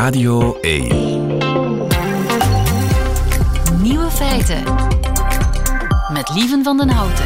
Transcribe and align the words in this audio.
Radio 0.00 0.58
1. 0.60 0.88
Nieuwe 3.82 4.10
feiten. 4.10 4.62
Met 6.12 6.30
Lieven 6.34 6.64
van 6.64 6.76
den 6.76 6.88
Houten. 6.88 7.24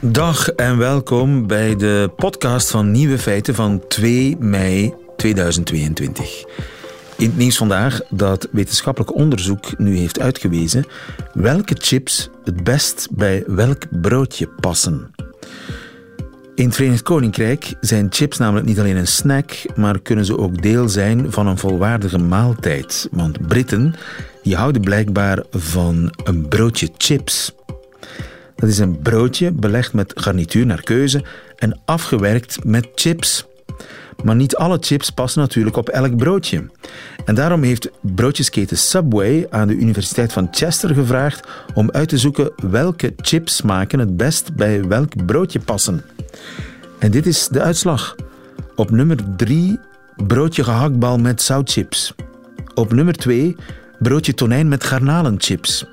Dag 0.00 0.48
en 0.48 0.78
welkom 0.78 1.46
bij 1.46 1.76
de 1.76 2.10
podcast 2.16 2.70
van 2.70 2.90
Nieuwe 2.90 3.18
Feiten 3.18 3.54
van 3.54 3.82
2 3.88 4.36
mei 4.38 4.94
2022. 5.16 6.44
In 7.16 7.26
het 7.26 7.36
nieuws 7.36 7.56
vandaag 7.56 8.00
dat 8.10 8.48
wetenschappelijk 8.50 9.14
onderzoek 9.14 9.78
nu 9.78 9.96
heeft 9.96 10.20
uitgewezen 10.20 10.84
welke 11.32 11.74
chips 11.78 12.30
het 12.44 12.64
best 12.64 13.08
bij 13.10 13.44
welk 13.46 14.00
broodje 14.00 14.46
passen. 14.46 15.17
In 16.58 16.64
het 16.64 16.74
Verenigd 16.74 17.02
Koninkrijk 17.02 17.74
zijn 17.80 18.06
chips 18.10 18.38
namelijk 18.38 18.66
niet 18.66 18.78
alleen 18.78 18.96
een 18.96 19.06
snack, 19.06 19.52
maar 19.76 20.00
kunnen 20.00 20.24
ze 20.24 20.38
ook 20.38 20.62
deel 20.62 20.88
zijn 20.88 21.32
van 21.32 21.46
een 21.46 21.58
volwaardige 21.58 22.18
maaltijd. 22.18 23.08
Want 23.10 23.46
Britten 23.46 23.94
die 24.42 24.56
houden 24.56 24.80
blijkbaar 24.80 25.42
van 25.50 26.12
een 26.24 26.48
broodje 26.48 26.88
chips. 26.96 27.54
Dat 28.56 28.68
is 28.68 28.78
een 28.78 28.98
broodje 28.98 29.52
belegd 29.52 29.92
met 29.92 30.12
garnituur 30.16 30.66
naar 30.66 30.82
keuze 30.82 31.24
en 31.56 31.80
afgewerkt 31.84 32.64
met 32.64 32.88
chips. 32.94 33.46
Maar 34.24 34.36
niet 34.36 34.56
alle 34.56 34.78
chips 34.80 35.10
passen 35.10 35.40
natuurlijk 35.40 35.76
op 35.76 35.88
elk 35.88 36.16
broodje. 36.16 36.70
En 37.24 37.34
daarom 37.34 37.62
heeft 37.62 37.90
broodjesketen 38.00 38.78
Subway 38.78 39.46
aan 39.50 39.68
de 39.68 39.74
Universiteit 39.74 40.32
van 40.32 40.48
Chester 40.50 40.94
gevraagd 40.94 41.48
om 41.74 41.90
uit 41.90 42.08
te 42.08 42.18
zoeken 42.18 42.52
welke 42.70 43.12
chipsmaken 43.16 43.98
het 43.98 44.16
best 44.16 44.54
bij 44.54 44.84
welk 44.84 45.26
broodje 45.26 45.60
passen. 45.60 46.04
En 46.98 47.10
dit 47.10 47.26
is 47.26 47.48
de 47.48 47.60
uitslag. 47.60 48.16
Op 48.74 48.90
nummer 48.90 49.16
3 49.36 49.78
broodje 50.26 50.64
gehaktbal 50.64 51.18
met 51.18 51.42
zoutchips. 51.42 52.14
Op 52.74 52.92
nummer 52.92 53.14
2 53.14 53.56
broodje 53.98 54.34
tonijn 54.34 54.68
met 54.68 54.84
garnalenchips. 54.84 55.86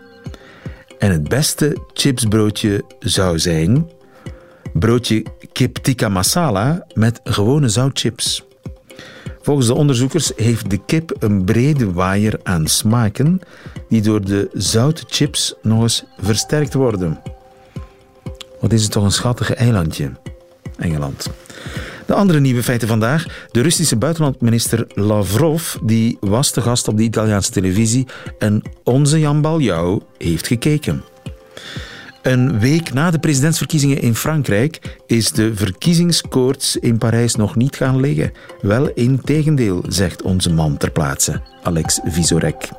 En 1.00 1.12
het 1.12 1.28
beste 1.28 1.78
chipsbroodje 1.94 2.84
zou 3.00 3.40
zijn 3.40 3.90
broodje 4.74 5.26
kip 5.52 5.76
tikka 5.76 6.10
masala 6.10 6.86
met 6.94 7.20
gewone 7.24 7.70
zoutchips. 7.70 8.44
Volgens 9.42 9.68
de 9.68 9.74
onderzoekers 9.74 10.32
heeft 10.36 10.70
de 10.70 10.78
kip 10.86 11.16
een 11.20 11.44
brede 11.46 11.92
waaier 11.92 12.40
aan 12.44 12.68
smaken 12.68 13.40
die 13.90 14.02
door 14.02 14.26
de 14.26 14.50
zoutchips 14.54 15.56
nog 15.62 15.82
eens 15.82 16.04
versterkt 16.22 16.74
worden. 16.74 17.22
Wat 18.60 18.74
is 18.74 18.84
het 18.84 18.92
toch 18.92 19.04
een 19.04 19.12
schattige 19.12 19.56
eilandje, 19.56 20.12
Engeland. 20.78 21.30
De 22.06 22.14
andere 22.14 22.40
nieuwe 22.40 22.64
feiten 22.64 22.88
vandaag. 22.88 23.26
De 23.52 23.62
Russische 23.62 23.96
buitenlandminister 23.96 24.88
Lavrov 24.94 25.76
die 25.84 26.18
was 26.20 26.52
te 26.52 26.62
gast 26.62 26.88
op 26.88 26.98
de 26.98 27.04
Italiaanse 27.04 27.52
televisie 27.52 28.08
en 28.40 28.62
onze 28.84 29.20
Jan 29.20 29.42
Baljou 29.42 30.02
heeft 30.18 30.48
gekeken. 30.48 31.04
Een 32.22 32.60
week 32.60 32.94
na 32.94 33.12
de 33.12 33.20
presidentsverkiezingen 33.20 34.02
in 34.02 34.16
Frankrijk 34.16 35.00
is 35.08 35.32
de 35.32 35.56
verkiezingskoorts 35.56 36.78
in 36.78 36.98
Parijs 36.98 37.36
nog 37.36 37.56
niet 37.56 37.76
gaan 37.76 38.00
liggen. 38.00 38.32
Wel 38.62 38.90
in 38.90 39.22
tegendeel, 39.22 39.84
zegt 39.88 40.22
onze 40.22 40.54
man 40.54 40.78
ter 40.78 40.92
plaatse, 40.92 41.42
Alex 41.64 42.00
Visorek. 42.04 42.70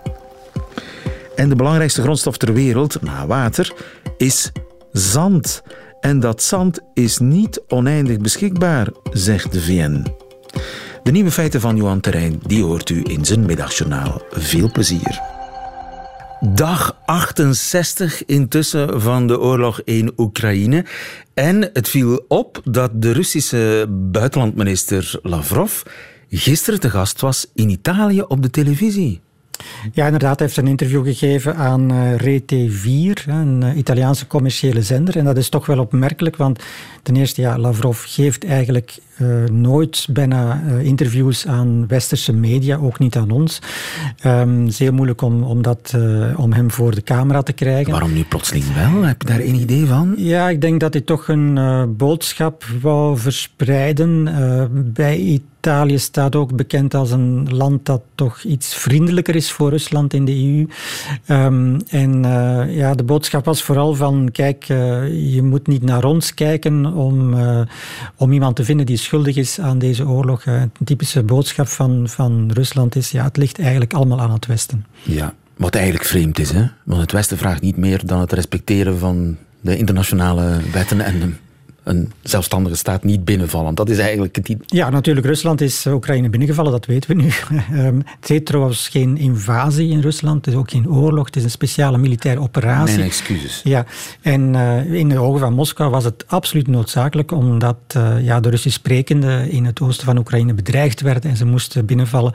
En 1.36 1.48
de 1.48 1.56
belangrijkste 1.56 2.02
grondstof 2.02 2.36
ter 2.36 2.52
wereld, 2.52 3.02
na 3.02 3.27
water, 3.27 3.72
is 4.17 4.52
zand. 4.92 5.62
En 6.00 6.20
dat 6.20 6.42
zand 6.42 6.80
is 6.94 7.19
niet 7.19 7.62
oneindig 7.69 8.19
beschikbaar, 8.19 8.89
zegt 9.12 9.52
de 9.52 9.61
VN. 9.61 10.06
De 11.02 11.11
nieuwe 11.11 11.30
feiten 11.30 11.61
van 11.61 11.77
Johan 11.77 12.00
Terrein, 12.00 12.41
die 12.47 12.64
hoort 12.64 12.91
u 12.91 13.02
in 13.05 13.25
zijn 13.25 13.47
middagjournaal. 13.47 14.22
Veel 14.30 14.70
plezier. 14.70 15.20
Dag 16.41 16.98
68 17.05 18.24
intussen 18.24 19.01
van 19.01 19.27
de 19.27 19.40
oorlog 19.40 19.80
in 19.84 20.12
Oekraïne. 20.17 20.84
En 21.34 21.70
het 21.73 21.89
viel 21.89 22.24
op 22.28 22.61
dat 22.64 22.90
de 22.95 23.13
Russische 23.13 23.86
buitenlandminister 23.90 25.18
Lavrov 25.23 25.83
gisteren 26.30 26.80
te 26.80 26.90
gast 26.90 27.20
was 27.20 27.46
in 27.55 27.68
Italië 27.68 28.20
op 28.23 28.42
de 28.42 28.51
televisie. 28.51 29.20
Ja, 29.92 30.05
inderdaad. 30.05 30.39
Hij 30.39 30.46
heeft 30.46 30.58
een 30.58 30.67
interview 30.67 31.05
gegeven 31.05 31.56
aan 31.56 31.92
uh, 31.92 32.17
Rete 32.17 32.67
4, 32.68 33.24
een 33.28 33.62
uh, 33.62 33.77
Italiaanse 33.77 34.27
commerciële 34.27 34.83
zender. 34.83 35.17
En 35.17 35.24
dat 35.24 35.36
is 35.36 35.48
toch 35.48 35.67
wel 35.67 35.78
opmerkelijk, 35.78 36.36
want 36.36 36.62
ten 37.02 37.17
eerste, 37.17 37.40
ja, 37.40 37.58
Lavrov 37.58 38.05
geeft 38.06 38.45
eigenlijk 38.45 38.98
uh, 39.18 39.45
nooit 39.45 40.06
bijna 40.11 40.62
interviews 40.83 41.46
aan 41.46 41.86
westerse 41.89 42.33
media, 42.33 42.77
ook 42.77 42.98
niet 42.98 43.16
aan 43.16 43.30
ons. 43.30 43.58
Um, 44.24 44.66
is 44.66 44.78
heel 44.78 44.92
moeilijk 44.92 45.22
om, 45.22 45.42
om, 45.42 45.62
dat, 45.62 45.95
om 46.36 46.52
hem 46.52 46.70
voor 46.70 46.95
de 46.95 47.02
camera 47.02 47.42
te 47.42 47.52
krijgen. 47.52 47.92
Waarom 47.92 48.12
nu 48.12 48.24
plotseling 48.24 48.64
wel? 48.74 49.02
Heb 49.02 49.22
je 49.22 49.28
daar 49.28 49.40
een 49.40 49.55
idee 49.55 49.86
van? 49.86 50.14
Ja, 50.16 50.48
ik 50.48 50.61
denk 50.61 50.80
dat 50.80 50.92
hij 50.92 51.02
toch 51.02 51.28
een 51.28 51.58
boodschap 51.96 52.64
wou 52.80 53.18
verspreiden 53.18 54.24
bij 54.92 55.16
Italië. 55.16 55.55
Italië 55.66 55.98
staat 55.98 56.34
ook 56.34 56.56
bekend 56.56 56.94
als 56.94 57.10
een 57.10 57.48
land 57.50 57.86
dat 57.86 58.02
toch 58.14 58.42
iets 58.42 58.74
vriendelijker 58.74 59.34
is 59.34 59.50
voor 59.50 59.70
Rusland 59.70 60.14
in 60.14 60.24
de 60.24 60.32
EU. 60.32 60.66
Um, 61.36 61.77
en 61.88 62.24
uh, 62.24 62.77
ja, 62.77 62.94
de 62.94 63.02
boodschap 63.02 63.44
was 63.44 63.62
vooral 63.62 63.94
van, 63.94 64.28
kijk, 64.32 64.68
uh, 64.68 65.34
je 65.34 65.42
moet 65.42 65.66
niet 65.66 65.82
naar 65.82 66.04
ons 66.04 66.34
kijken 66.34 66.86
om, 66.86 67.34
uh, 67.34 67.60
om 68.16 68.32
iemand 68.32 68.56
te 68.56 68.64
vinden 68.64 68.86
die 68.86 68.96
schuldig 68.96 69.36
is 69.36 69.60
aan 69.60 69.78
deze 69.78 70.06
oorlog. 70.06 70.46
Een 70.46 70.70
typische 70.84 71.22
boodschap 71.22 71.68
van, 71.68 72.08
van 72.08 72.50
Rusland 72.54 72.96
is, 72.96 73.10
ja, 73.10 73.24
het 73.24 73.36
ligt 73.36 73.58
eigenlijk 73.58 73.92
allemaal 73.92 74.20
aan 74.20 74.33
het 74.33 74.46
Westen. 74.46 74.86
Ja, 75.02 75.34
wat 75.56 75.74
eigenlijk 75.74 76.04
vreemd 76.04 76.38
is, 76.38 76.50
hè? 76.50 76.64
Want 76.84 77.00
het 77.00 77.12
Westen 77.12 77.38
vraagt 77.38 77.62
niet 77.62 77.77
meer 77.77 78.06
dan 78.06 78.20
het 78.20 78.33
respecteren 78.33 78.98
van 78.98 79.36
de 79.60 79.77
internationale 79.77 80.60
wetten 80.72 81.00
en 81.00 81.38
een 81.86 82.13
zelfstandige 82.23 82.77
staat 82.77 83.05
niet 83.05 83.24
binnenvallen. 83.24 83.74
Dat 83.74 83.89
is 83.89 83.98
eigenlijk 83.98 84.36
het 84.36 84.57
Ja, 84.67 84.91
natuurlijk. 84.91 85.27
Rusland 85.27 85.61
is 85.61 85.86
Oekraïne 85.86 86.30
binnengevallen, 86.30 86.73
dat 86.73 86.86
weten 86.86 87.17
we 87.17 87.23
nu. 87.23 87.29
Ehm, 87.73 88.01
het 88.20 88.29
heet 88.29 88.47
trouwens 88.47 88.89
geen 88.89 89.17
invasie 89.17 89.91
in 89.91 90.01
Rusland. 90.01 90.45
Het 90.45 90.55
is 90.55 90.61
ook 90.61 90.70
geen 90.70 90.89
oorlog. 90.89 91.27
Het 91.27 91.36
is 91.36 91.45
een 91.45 91.51
speciale 91.51 91.98
militaire 91.98 92.41
operatie. 92.41 92.96
Mijn 92.96 93.08
excuses. 93.08 93.61
Ja, 93.64 93.86
en 94.20 94.55
uh, 94.55 94.92
in 94.92 95.08
de 95.08 95.19
ogen 95.19 95.41
van 95.41 95.52
Moskou 95.52 95.91
was 95.91 96.05
het 96.05 96.25
absoluut 96.27 96.67
noodzakelijk, 96.67 97.33
omdat 97.33 97.77
uh, 97.96 98.25
ja, 98.25 98.41
de 98.41 98.51
Russisch 98.51 98.77
sprekenden 98.77 99.51
in 99.51 99.64
het 99.64 99.80
oosten 99.80 100.07
van 100.07 100.19
Oekraïne 100.19 100.55
bedreigd 100.55 101.01
werden 101.01 101.30
en 101.30 101.36
ze 101.36 101.45
moesten 101.45 101.86
binnenvallen 101.86 102.35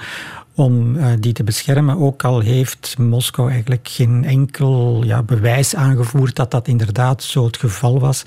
om 0.56 0.96
uh, 0.96 1.06
die 1.20 1.34
te 1.34 1.44
beschermen. 1.44 1.98
Ook 1.98 2.24
al 2.24 2.40
heeft 2.40 2.96
Moskou 2.98 3.50
eigenlijk 3.50 3.88
geen 3.88 4.24
enkel 4.26 5.04
ja, 5.06 5.24
bewijs 5.24 5.76
aangevoerd 5.76 6.36
dat 6.36 6.52
dat 6.52 6.68
inderdaad 6.68 7.24
zo 7.24 7.46
het 7.46 7.58
geval 7.58 8.00
was. 8.00 8.24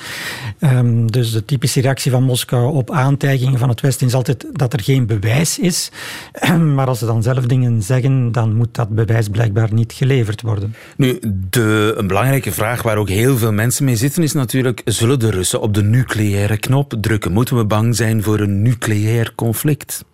Um, 0.60 1.10
dus 1.10 1.32
de 1.32 1.44
typische 1.44 1.80
reactie 1.80 2.10
van 2.10 2.22
Moskou 2.22 2.74
op 2.74 2.90
aantijgingen 2.90 3.58
van 3.58 3.68
het 3.68 3.80
Westen 3.80 4.06
is 4.06 4.14
altijd 4.14 4.46
dat 4.52 4.72
er 4.72 4.82
geen 4.82 5.06
bewijs 5.06 5.58
is. 5.58 5.90
maar 6.74 6.86
als 6.86 6.98
ze 6.98 7.06
dan 7.06 7.22
zelf 7.22 7.46
dingen 7.46 7.82
zeggen, 7.82 8.32
dan 8.32 8.54
moet 8.54 8.74
dat 8.74 8.88
bewijs 8.88 9.28
blijkbaar 9.28 9.72
niet 9.72 9.92
geleverd 9.92 10.42
worden. 10.42 10.74
Nu, 10.96 11.18
de, 11.50 11.94
een 11.96 12.06
belangrijke 12.06 12.52
vraag 12.52 12.82
waar 12.82 12.96
ook 12.96 13.08
heel 13.08 13.36
veel 13.36 13.52
mensen 13.52 13.84
mee 13.84 13.96
zitten 13.96 14.22
is 14.22 14.32
natuurlijk, 14.32 14.82
zullen 14.84 15.18
de 15.18 15.30
Russen 15.30 15.60
op 15.60 15.74
de 15.74 15.82
nucleaire 15.82 16.58
knop 16.58 16.94
drukken? 17.00 17.32
Moeten 17.32 17.56
we 17.56 17.64
bang 17.64 17.96
zijn 17.96 18.22
voor 18.22 18.40
een 18.40 18.62
nucleair 18.62 19.32
conflict? 19.34 20.04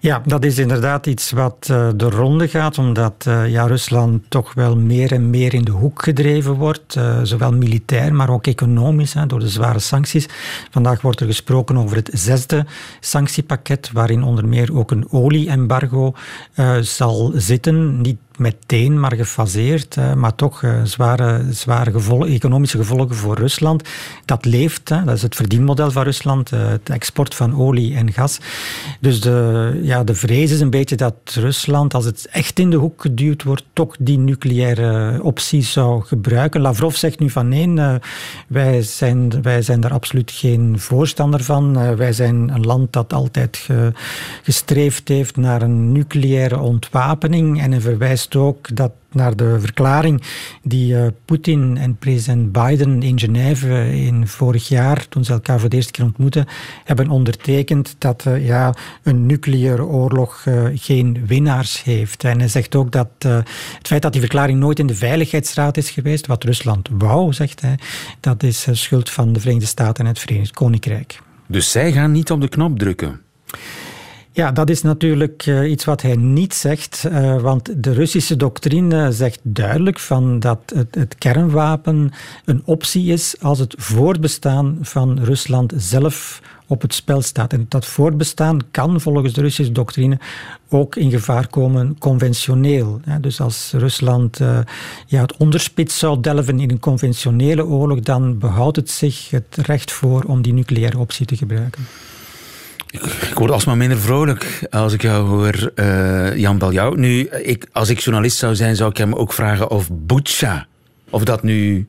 Ja, 0.00 0.22
dat 0.24 0.44
is 0.44 0.58
inderdaad 0.58 1.06
iets 1.06 1.30
wat 1.30 1.68
uh, 1.70 1.88
de 1.96 2.10
ronde 2.10 2.48
gaat, 2.48 2.78
omdat 2.78 3.24
uh, 3.28 3.48
ja, 3.48 3.66
Rusland 3.66 4.22
toch 4.28 4.54
wel 4.54 4.76
meer 4.76 5.12
en 5.12 5.30
meer 5.30 5.54
in 5.54 5.64
de 5.64 5.70
hoek 5.70 6.02
gedreven 6.02 6.54
wordt, 6.54 6.96
uh, 6.96 7.18
zowel 7.22 7.52
militair, 7.52 8.14
maar 8.14 8.30
ook 8.30 8.46
economisch, 8.46 9.14
hè, 9.14 9.26
door 9.26 9.40
de 9.40 9.48
zware 9.48 9.78
sancties. 9.78 10.26
Vandaag 10.70 11.00
wordt 11.00 11.20
er 11.20 11.26
gesproken 11.26 11.76
over 11.76 11.96
het 11.96 12.10
zesde 12.12 12.66
sanctiepakket, 13.00 13.90
waarin 13.92 14.22
onder 14.22 14.48
meer 14.48 14.76
ook 14.76 14.90
een 14.90 15.06
olie-embargo 15.10 16.14
zal 16.80 17.32
zitten. 17.34 18.00
Meteen, 18.38 19.00
maar 19.00 19.14
gefaseerd, 19.14 19.96
maar 20.16 20.34
toch 20.34 20.62
zware, 20.84 21.44
zware 21.50 21.90
gevolgen, 21.92 22.28
economische 22.28 22.76
gevolgen 22.76 23.16
voor 23.16 23.36
Rusland. 23.36 23.88
Dat 24.24 24.44
leeft, 24.44 24.88
dat 24.88 25.10
is 25.10 25.22
het 25.22 25.36
verdienmodel 25.36 25.90
van 25.90 26.02
Rusland, 26.02 26.50
het 26.50 26.90
export 26.90 27.34
van 27.34 27.58
olie 27.58 27.94
en 27.94 28.12
gas. 28.12 28.38
Dus 29.00 29.20
de, 29.20 29.80
ja, 29.82 30.04
de 30.04 30.14
vrees 30.14 30.50
is 30.50 30.60
een 30.60 30.70
beetje 30.70 30.96
dat 30.96 31.14
Rusland, 31.34 31.94
als 31.94 32.04
het 32.04 32.28
echt 32.30 32.58
in 32.58 32.70
de 32.70 32.76
hoek 32.76 33.00
geduwd 33.00 33.42
wordt, 33.42 33.64
toch 33.72 33.96
die 33.98 34.18
nucleaire 34.18 35.22
optie 35.22 35.62
zou 35.62 36.02
gebruiken. 36.04 36.60
Lavrov 36.60 36.94
zegt 36.94 37.18
nu 37.18 37.30
van 37.30 37.48
nee, 37.48 37.66
wij 38.48 38.82
zijn, 38.82 39.42
wij 39.42 39.62
zijn 39.62 39.80
daar 39.80 39.92
absoluut 39.92 40.30
geen 40.30 40.74
voorstander 40.78 41.44
van. 41.44 41.96
Wij 41.96 42.12
zijn 42.12 42.48
een 42.54 42.66
land 42.66 42.92
dat 42.92 43.12
altijd 43.12 43.56
ge, 43.56 43.92
gestreefd 44.42 45.08
heeft 45.08 45.36
naar 45.36 45.62
een 45.62 45.92
nucleaire 45.92 46.58
ontwapening 46.58 47.60
en 47.60 47.72
een 47.72 47.80
verwijst 47.80 48.27
ook 48.36 48.76
dat 48.76 48.92
naar 49.12 49.36
de 49.36 49.60
verklaring 49.60 50.22
die 50.62 50.94
uh, 50.94 51.06
Poetin 51.24 51.76
en 51.76 51.96
president 51.96 52.52
Biden 52.52 53.02
in 53.02 53.18
Genève 53.18 53.92
in 53.92 54.26
vorig 54.26 54.68
jaar, 54.68 55.08
toen 55.08 55.24
ze 55.24 55.32
elkaar 55.32 55.60
voor 55.60 55.68
de 55.68 55.76
eerste 55.76 55.92
keer 55.92 56.04
ontmoeten, 56.04 56.46
hebben 56.84 57.08
ondertekend 57.08 57.96
dat 57.98 58.24
uh, 58.28 58.46
ja, 58.46 58.74
een 59.02 59.26
nucleaire 59.26 59.84
oorlog 59.84 60.46
geen 60.74 61.26
winnaars 61.26 61.82
heeft. 61.82 62.24
En 62.24 62.38
hij 62.38 62.48
zegt 62.48 62.74
ook 62.74 62.92
dat 62.92 63.08
het 63.18 63.86
feit 63.86 64.02
dat 64.02 64.12
die 64.12 64.20
verklaring 64.20 64.58
nooit 64.58 64.78
in 64.78 64.86
de 64.86 64.94
Veiligheidsraad 64.94 65.76
is 65.76 65.90
geweest, 65.90 66.26
wat 66.26 66.44
Rusland 66.44 66.88
wou, 66.92 67.32
zegt 67.32 67.60
hij, 67.60 67.78
dat 68.20 68.42
is 68.42 68.66
schuld 68.70 69.10
van 69.10 69.32
de 69.32 69.40
Verenigde 69.40 69.68
Staten 69.68 70.04
en 70.04 70.10
het 70.10 70.18
Verenigd 70.18 70.54
Koninkrijk. 70.54 71.20
Dus 71.46 71.70
zij 71.70 71.92
gaan 71.92 72.12
niet 72.12 72.30
op 72.30 72.40
de 72.40 72.48
knop 72.48 72.78
drukken? 72.78 73.20
Ja, 74.38 74.52
dat 74.52 74.70
is 74.70 74.82
natuurlijk 74.82 75.46
uh, 75.46 75.70
iets 75.70 75.84
wat 75.84 76.02
hij 76.02 76.16
niet 76.16 76.54
zegt, 76.54 77.04
uh, 77.06 77.40
want 77.40 77.82
de 77.82 77.92
Russische 77.92 78.36
doctrine 78.36 79.12
zegt 79.12 79.40
duidelijk 79.42 79.98
van 79.98 80.40
dat 80.40 80.58
het, 80.90 81.14
kernwapen 81.18 82.12
een 82.44 82.62
optie 82.64 83.12
is 83.12 83.34
als 83.40 83.58
het 83.58 83.74
voortbestaan 83.78 84.78
van 84.80 85.18
Rusland 85.22 85.72
zelf 85.76 86.42
op 86.66 86.82
het 86.82 86.94
spel 86.94 87.22
staat. 87.22 87.52
En 87.52 87.66
dat 87.68 87.86
voortbestaan 87.86 88.58
kan 88.70 89.00
volgens 89.00 89.32
de 89.32 89.40
Russische 89.40 89.72
doctrine 89.72 90.18
ook 90.68 90.96
in 90.96 91.10
gevaar 91.10 91.48
komen 91.48 91.98
conventioneel. 91.98 93.00
Dus 93.20 93.40
als 93.40 93.72
Rusland 93.76 94.40
uh, 94.40 94.58
ja, 95.06 95.20
het 95.20 95.36
onderspits 95.36 95.98
zou 95.98 96.20
delven 96.20 96.60
in 96.60 96.70
een 96.70 96.80
conventionele 96.80 97.66
oorlog, 97.66 98.00
dan 98.00 98.38
behoudt 98.38 98.76
het 98.76 98.90
zich 98.90 99.30
het 99.30 99.56
recht 99.56 99.92
voor 99.92 100.22
om 100.22 100.42
die 100.42 100.52
nucleaire 100.52 100.98
optie 100.98 101.26
te 101.26 101.36
gebruiken. 101.36 101.86
Ik, 102.90 103.34
word 103.34 103.50
alsmaar 103.50 103.76
minder 103.76 103.98
vrolijk 103.98 104.66
als 104.70 104.92
ik 104.92 105.02
jou 105.02 105.28
hoor, 105.28 105.72
uh, 105.74 106.36
Jan 106.36 106.58
Baljouw. 106.58 106.94
Nu, 106.94 107.28
ik, 107.28 107.66
als 107.72 107.88
ik 107.88 107.98
journalist 107.98 108.36
zou 108.36 108.54
zijn, 108.54 108.76
zou 108.76 108.90
ik 108.90 108.96
hem 108.96 109.14
ook 109.14 109.32
vragen 109.32 109.70
of 109.70 109.88
Bucha, 109.92 110.66
of 111.10 111.24
dat 111.24 111.42
nu 111.42 111.86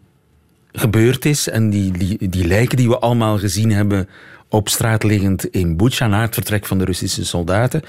gebeurd 0.72 1.25
is. 1.25 1.50
En 1.50 1.69
die, 1.69 1.92
die, 1.92 2.30
die 2.30 2.48
lijken 2.48 2.78
die 2.78 2.90
we 2.90 3.00
allemaal 3.00 3.38
gezien 3.38 3.72
hebben 3.72 4.10
op 4.50 4.69
straat 4.69 5.04
liggend 5.04 5.46
in 5.46 5.78
Bucha 5.78 6.07
na 6.07 6.22
het 6.22 6.34
vertrek 6.34 6.66
van 6.66 6.78
de 6.78 6.86
Russische 6.86 7.25
soldaten. 7.25 7.81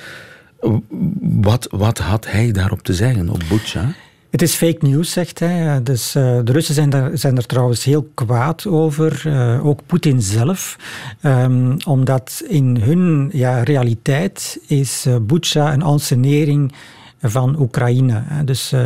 Wat, 1.20 1.68
wat 1.70 1.98
had 1.98 2.26
hij 2.30 2.52
daarop 2.52 2.82
te 2.82 2.94
zeggen 2.94 3.28
op 3.28 3.42
Bucha? 3.48 3.94
Het 4.30 4.42
is 4.42 4.54
fake 4.54 4.86
news, 4.86 5.12
zegt 5.12 5.38
hij. 5.38 5.82
Dus, 5.82 6.16
uh, 6.16 6.38
de 6.44 6.52
Russen 6.52 6.74
zijn 6.74 6.90
daar, 6.90 7.10
zijn 7.18 7.36
er 7.36 7.46
trouwens 7.46 7.84
heel 7.84 8.08
kwaad 8.14 8.66
over, 8.66 9.22
uh, 9.26 9.66
ook 9.66 9.80
Poetin 9.86 10.22
zelf. 10.22 10.76
Um, 11.22 11.76
omdat 11.86 12.42
in 12.48 12.76
hun 12.80 13.30
ja, 13.32 13.62
realiteit 13.62 14.60
is 14.66 15.04
uh, 15.08 15.16
Bucha 15.22 15.72
een 15.72 15.82
ansenering 15.82 16.72
van 17.20 17.60
Oekraïne. 17.60 18.22
Dus 18.44 18.72
uh, 18.72 18.80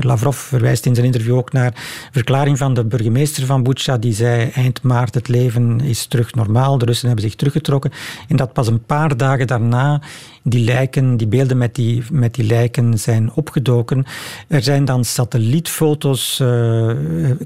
Lavrov 0.00 0.36
verwijst 0.36 0.86
in 0.86 0.94
zijn 0.94 1.06
interview 1.06 1.36
ook 1.36 1.52
naar 1.52 1.72
verklaring 2.12 2.58
van 2.58 2.74
de 2.74 2.84
burgemeester 2.84 3.46
van 3.46 3.62
Bucha, 3.62 3.98
die 3.98 4.14
zei 4.14 4.50
eind 4.54 4.82
maart 4.82 5.14
het 5.14 5.28
leven 5.28 5.80
is 5.80 6.06
terug 6.06 6.34
normaal, 6.34 6.78
de 6.78 6.84
Russen 6.84 7.06
hebben 7.06 7.24
zich 7.24 7.34
teruggetrokken. 7.34 7.90
En 8.28 8.36
dat 8.36 8.52
pas 8.52 8.66
een 8.66 8.84
paar 8.84 9.16
dagen 9.16 9.46
daarna 9.46 10.00
die 10.42 10.64
lijken, 10.64 11.16
die 11.16 11.26
beelden 11.26 11.58
met 11.58 11.74
die, 11.74 12.02
met 12.10 12.34
die 12.34 12.44
lijken 12.44 12.98
zijn 12.98 13.30
opgedoken. 13.34 14.04
Er 14.48 14.62
zijn 14.62 14.84
dan 14.84 15.04
satellietfoto's, 15.04 16.40
uh, 16.42 16.90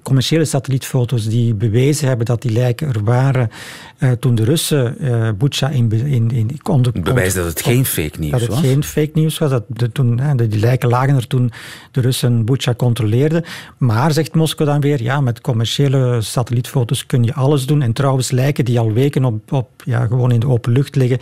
commerciële 0.02 0.44
satellietfoto's, 0.44 1.28
die 1.28 1.54
bewezen 1.54 2.08
hebben 2.08 2.26
dat 2.26 2.42
die 2.42 2.52
lijken 2.52 2.88
er 2.88 3.04
waren 3.04 3.50
uh, 3.98 4.10
toen 4.10 4.34
de 4.34 4.44
Russen 4.44 4.96
uh, 5.00 5.28
Bucha 5.38 5.68
in, 5.68 5.92
in, 5.92 6.30
in 6.30 6.62
konden... 6.62 7.02
Bewijs 7.02 7.34
dat 7.34 7.46
het 7.46 7.62
geen 7.62 7.84
fake 7.84 8.18
nieuws 8.18 8.32
was? 8.32 8.40
Dat 8.40 8.56
het 8.56 8.66
geen 8.66 8.84
fake 8.84 9.10
nieuws 9.14 9.38
was. 9.38 9.50
Dat 9.50 9.64
de, 9.68 9.92
toen, 9.92 10.18
de, 10.36 10.48
die 10.48 10.60
lijken 10.60 10.88
lagen 10.88 11.16
er 11.16 11.26
toen 11.26 11.50
de 11.90 12.00
Russen 12.00 12.44
Bucha 12.44 12.74
controleerden. 12.74 13.44
Maar, 13.78 14.12
zegt 14.12 14.34
Moskou 14.34 14.68
dan 14.68 14.80
weer, 14.80 15.02
ja, 15.02 15.20
met 15.20 15.40
commerciële 15.40 16.20
satellietfoto's 16.20 17.06
kun 17.06 17.22
je 17.22 17.34
alles 17.34 17.66
doen. 17.66 17.82
En 17.82 17.92
trouwens, 17.92 18.30
lijken 18.30 18.64
die 18.64 18.78
al 18.78 18.92
weken 18.92 19.24
op, 19.24 19.52
op 19.52 19.68
ja, 19.84 20.06
gewoon 20.06 20.32
in 20.32 20.40
de 20.40 20.48
open 20.48 20.72
lucht 20.72 20.96
liggen, 20.96 21.18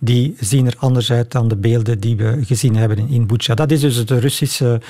die 0.00 0.34
zien 0.40 0.66
er 0.66 0.74
anders 0.78 1.12
uit 1.12 1.32
dan 1.32 1.48
de 1.48 1.56
beelden 1.56 2.00
die 2.00 2.16
we 2.16 2.38
gezien 2.44 2.76
hebben 2.76 3.08
in 3.08 3.26
Bucha. 3.26 3.54
Dat 3.54 3.70
is 3.70 3.80
dus 3.80 4.06
de 4.06 4.18
Russische 4.18 4.80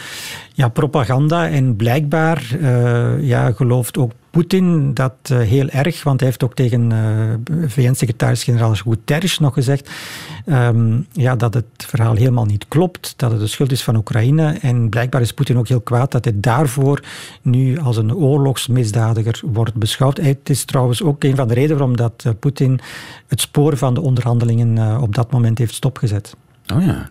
ja, 0.53 0.69
propaganda. 0.69 1.49
En 1.49 1.77
blijkbaar 1.77 2.43
uh, 2.61 3.29
ja, 3.29 3.53
gelooft 3.53 3.99
ook 3.99 4.13
Poetin 4.31 4.95
dat 4.95 5.13
uh, 5.33 5.39
heel 5.39 5.69
erg, 5.69 6.03
want 6.03 6.21
hij 6.21 6.29
heeft 6.29 6.45
ook 6.45 6.55
tegen 6.55 6.91
uh, 6.91 7.67
VN-secretaris-generaal 7.69 8.75
Guterres 8.75 9.39
nog 9.39 9.55
gezegd 9.55 9.91
um, 10.47 11.07
ja, 11.13 11.37
dat 11.37 11.55
het 11.55 11.65
verhaal 11.77 12.15
helemaal 12.15 12.45
niet 12.45 12.69
klopt, 12.69 13.15
dat 13.17 13.31
het 13.31 13.41
de 13.41 13.47
schuld 13.47 13.73
is 13.73 13.83
van 13.83 13.97
Oekraïne. 13.97 14.53
En 14.61 14.89
blijkbaar 14.89 15.21
is 15.21 15.33
Poetin 15.33 15.59
ook 15.59 15.69
heel 15.69 15.81
kwaad 15.81 16.13
dat 16.13 16.25
hij 16.25 16.35
daarvoor 16.37 17.03
nu 17.43 17.79
als 17.79 17.97
een 17.97 18.15
oorlogsmisdadiger 18.15 19.41
wordt 19.45 19.75
beschouwd. 19.75 20.17
Het 20.17 20.51
is 20.51 20.65
trouwens 20.65 21.03
ook 21.03 21.25
een 21.25 21.37
van 21.37 21.49
de 21.49 21.55
redenen 21.55 21.77
waarom 21.77 21.97
dat 21.97 22.25
uh, 22.27 22.33
Poetin 22.39 22.81
het 23.27 23.41
spoor 23.41 23.77
van 23.77 23.95
de 23.95 24.01
onderhandelingen 24.01 25.01
op 25.01 25.15
dat 25.15 25.31
moment 25.31 25.59
heeft 25.59 25.75
stopgezet. 25.75 26.37
Oh 26.75 26.83
ja. 26.83 27.11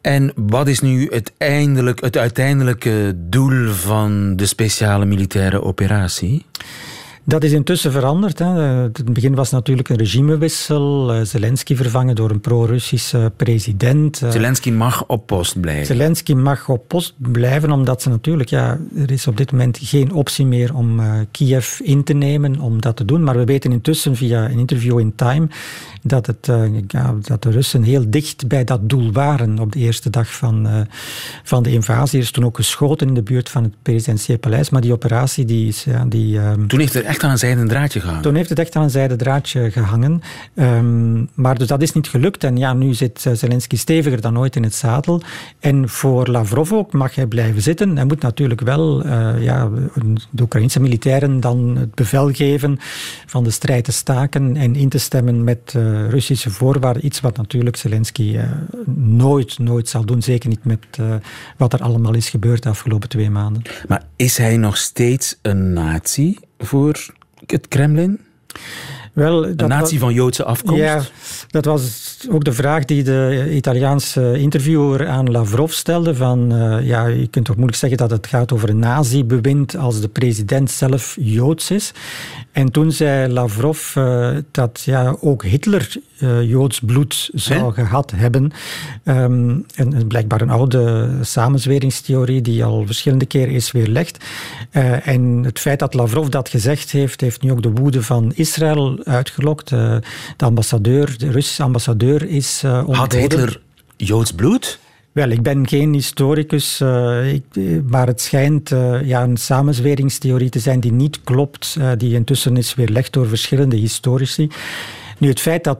En 0.00 0.32
wat 0.36 0.68
is 0.68 0.80
nu 0.80 1.08
het, 1.10 1.32
eindelijk, 1.38 2.00
het 2.00 2.16
uiteindelijke 2.16 3.12
doel 3.16 3.72
van 3.72 4.36
de 4.36 4.46
speciale 4.46 5.04
militaire 5.04 5.62
operatie? 5.62 6.46
Dat 7.30 7.44
is 7.44 7.52
intussen 7.52 7.92
veranderd. 7.92 8.38
Hè. 8.38 8.82
In 8.84 8.90
het 8.92 9.12
begin 9.12 9.34
was 9.34 9.50
natuurlijk 9.50 9.88
een 9.88 9.96
regimewissel. 9.96 11.12
Eh, 11.12 11.20
Zelensky 11.22 11.76
vervangen 11.76 12.14
door 12.14 12.30
een 12.30 12.40
pro-Russische 12.40 13.32
president. 13.36 14.22
Eh, 14.22 14.30
Zelensky 14.30 14.70
mag 14.70 15.04
op 15.06 15.26
post 15.26 15.60
blijven. 15.60 15.86
Zelensky 15.86 16.32
mag 16.32 16.68
op 16.68 16.88
post 16.88 17.14
blijven, 17.16 17.72
omdat 17.72 18.02
ze 18.02 18.08
natuurlijk... 18.08 18.48
Ja, 18.48 18.78
er 18.96 19.10
is 19.10 19.26
op 19.26 19.36
dit 19.36 19.52
moment 19.52 19.78
geen 19.82 20.12
optie 20.12 20.46
meer 20.46 20.74
om 20.74 21.00
uh, 21.00 21.12
Kiev 21.30 21.80
in 21.80 22.04
te 22.04 22.12
nemen, 22.12 22.60
om 22.60 22.80
dat 22.80 22.96
te 22.96 23.04
doen. 23.04 23.24
Maar 23.24 23.36
we 23.36 23.44
weten 23.44 23.72
intussen 23.72 24.16
via 24.16 24.44
een 24.44 24.58
interview 24.58 24.98
in 24.98 25.14
Time 25.14 25.48
dat, 26.02 26.26
het, 26.26 26.48
uh, 26.50 26.64
ja, 26.86 27.14
dat 27.22 27.42
de 27.42 27.50
Russen 27.50 27.82
heel 27.82 28.04
dicht 28.08 28.48
bij 28.48 28.64
dat 28.64 28.88
doel 28.88 29.12
waren 29.12 29.58
op 29.58 29.72
de 29.72 29.78
eerste 29.78 30.10
dag 30.10 30.34
van, 30.34 30.66
uh, 30.66 30.80
van 31.44 31.62
de 31.62 31.72
invasie. 31.72 32.18
Er 32.18 32.24
is 32.24 32.30
toen 32.30 32.44
ook 32.44 32.56
geschoten 32.56 33.08
in 33.08 33.14
de 33.14 33.22
buurt 33.22 33.48
van 33.48 33.62
het 33.62 33.72
presidentieel 33.82 34.38
paleis, 34.38 34.70
maar 34.70 34.80
die 34.80 34.92
operatie 34.92 35.44
die 35.44 35.68
is... 35.68 35.84
Ja, 35.84 36.04
die, 36.04 36.38
um, 36.38 36.68
toen 36.68 36.80
heeft 36.80 36.94
het 36.94 37.04
echt 37.04 37.19
aan 37.24 37.30
een 37.30 37.38
zijden 37.38 37.68
draadje 37.68 38.00
gehangen? 38.00 38.22
Toen 38.22 38.34
heeft 38.34 38.48
het 38.48 38.58
echt 38.58 38.76
aan 38.76 38.82
een 38.82 38.90
zijden 38.90 39.18
draadje 39.18 39.70
gehangen. 39.70 40.22
Um, 40.54 41.28
maar 41.34 41.58
dus 41.58 41.66
dat 41.66 41.82
is 41.82 41.92
niet 41.92 42.08
gelukt 42.08 42.44
en 42.44 42.56
ja, 42.56 42.72
nu 42.72 42.94
zit 42.94 43.26
eh, 43.26 43.32
Zelensky 43.32 43.76
steviger 43.76 44.20
dan 44.20 44.38
ooit 44.38 44.56
in 44.56 44.62
het 44.62 44.74
zadel. 44.74 45.22
En 45.60 45.88
voor 45.88 46.26
Lavrov 46.26 46.72
ook 46.72 46.92
mag 46.92 47.14
hij 47.14 47.26
blijven 47.26 47.62
zitten. 47.62 47.96
Hij 47.96 48.04
moet 48.04 48.22
natuurlijk 48.22 48.60
wel 48.60 49.06
uh, 49.06 49.42
ja, 49.42 49.68
de 50.30 50.42
Oekraïnse 50.42 50.80
militairen 50.80 51.40
dan 51.40 51.76
het 51.76 51.94
bevel 51.94 52.32
geven 52.32 52.78
van 53.26 53.44
de 53.44 53.50
strijd 53.50 53.84
te 53.84 53.92
staken 53.92 54.56
en 54.56 54.76
in 54.76 54.88
te 54.88 54.98
stemmen 54.98 55.44
met 55.44 55.74
uh, 55.76 56.08
Russische 56.08 56.50
voorwaarden. 56.50 57.04
Iets 57.04 57.20
wat 57.20 57.36
natuurlijk 57.36 57.76
Zelensky 57.76 58.36
uh, 58.36 58.42
nooit, 58.94 59.58
nooit 59.58 59.88
zal 59.88 60.04
doen. 60.04 60.22
Zeker 60.22 60.48
niet 60.48 60.64
met 60.64 60.98
wat 61.56 61.72
er 61.72 61.82
allemaal 61.82 62.14
is 62.14 62.30
gebeurd 62.30 62.62
de 62.62 62.68
afgelopen 62.68 63.08
twee 63.08 63.30
maanden. 63.30 63.62
Maar 63.88 64.02
is 64.16 64.36
hij 64.36 64.56
nog 64.56 64.76
steeds 64.76 65.38
een 65.42 65.72
nazi 65.72 66.36
voor 66.58 67.18
het 67.46 67.68
Kremlin? 67.68 68.20
Wel, 69.12 69.46
een 69.46 69.56
natie 69.56 69.98
van 69.98 70.12
Joodse 70.12 70.44
afkomst? 70.44 70.82
Ja, 70.82 71.02
dat 71.48 71.64
was 71.64 72.09
ook 72.28 72.44
de 72.44 72.52
vraag 72.52 72.84
die 72.84 73.02
de 73.02 73.48
Italiaanse 73.52 74.38
interviewer 74.38 75.08
aan 75.08 75.30
Lavrov 75.30 75.72
stelde. 75.72 76.14
Van, 76.14 76.52
uh, 76.52 76.86
ja, 76.86 77.06
je 77.06 77.26
kunt 77.26 77.44
toch 77.44 77.56
moeilijk 77.56 77.78
zeggen 77.78 77.98
dat 77.98 78.10
het 78.10 78.26
gaat 78.26 78.52
over 78.52 78.68
een 78.68 78.78
nazi-bewind 78.78 79.76
als 79.76 80.00
de 80.00 80.08
president 80.08 80.70
zelf 80.70 81.16
Joods 81.20 81.70
is. 81.70 81.92
En 82.52 82.70
toen 82.70 82.92
zei 82.92 83.32
Lavrov 83.32 83.96
uh, 83.96 84.36
dat 84.50 84.82
ja, 84.84 85.16
ook 85.20 85.44
Hitler 85.44 85.92
uh, 86.18 86.42
Joods 86.42 86.80
bloed 86.80 87.30
zou 87.32 87.72
gehad 87.72 88.12
hebben. 88.16 88.52
Um, 89.04 89.64
en, 89.74 90.06
blijkbaar 90.06 90.40
een 90.40 90.50
oude 90.50 91.08
samenzweringstheorie 91.20 92.40
die 92.40 92.64
al 92.64 92.86
verschillende 92.86 93.26
keren 93.26 93.54
is 93.54 93.72
weerlegd. 93.72 94.24
Uh, 94.72 95.06
en 95.08 95.42
het 95.44 95.58
feit 95.58 95.78
dat 95.78 95.94
Lavrov 95.94 96.28
dat 96.28 96.48
gezegd 96.48 96.90
heeft, 96.90 97.20
heeft 97.20 97.42
nu 97.42 97.50
ook 97.50 97.62
de 97.62 97.70
woede 97.70 98.02
van 98.02 98.32
Israël 98.34 99.00
uitgelokt. 99.04 99.68
De 99.68 100.02
ambassadeur, 100.36 101.18
de 101.18 101.30
Russische 101.30 101.62
ambassadeur 101.62 102.09
is 102.16 102.62
uh, 102.64 102.88
Had 102.88 103.12
Hitler 103.12 103.60
Joods 103.96 104.32
bloed? 104.32 104.78
Wel, 105.12 105.28
ik 105.28 105.42
ben 105.42 105.68
geen 105.68 105.92
historicus, 105.92 106.80
uh, 106.80 107.32
ik, 107.32 107.44
maar 107.88 108.06
het 108.06 108.20
schijnt 108.20 108.70
uh, 108.70 109.06
ja, 109.06 109.22
een 109.22 109.36
samenzweringstheorie 109.36 110.48
te 110.48 110.58
zijn 110.58 110.80
die 110.80 110.92
niet 110.92 111.20
klopt, 111.24 111.76
uh, 111.78 111.90
die 111.96 112.14
intussen 112.14 112.56
is 112.56 112.74
weerlegd 112.74 113.12
door 113.12 113.26
verschillende 113.26 113.76
historici. 113.76 114.48
Nu, 115.18 115.28
het 115.28 115.40
feit 115.40 115.64
dat 115.64 115.78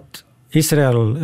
Israël 0.49 1.17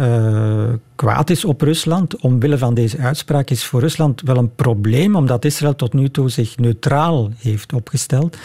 kwaad 0.94 1.30
is 1.30 1.44
op 1.44 1.60
Rusland 1.60 2.16
omwille 2.16 2.58
van 2.58 2.74
deze 2.74 2.98
uitspraak 2.98 3.50
is 3.50 3.64
voor 3.64 3.80
Rusland 3.80 4.20
wel 4.20 4.36
een 4.36 4.54
probleem, 4.54 5.16
omdat 5.16 5.44
Israël 5.44 5.74
tot 5.74 5.92
nu 5.92 6.08
toe 6.08 6.28
zich 6.28 6.56
neutraal 6.56 7.30
heeft 7.38 7.72
opgesteld. 7.72 8.36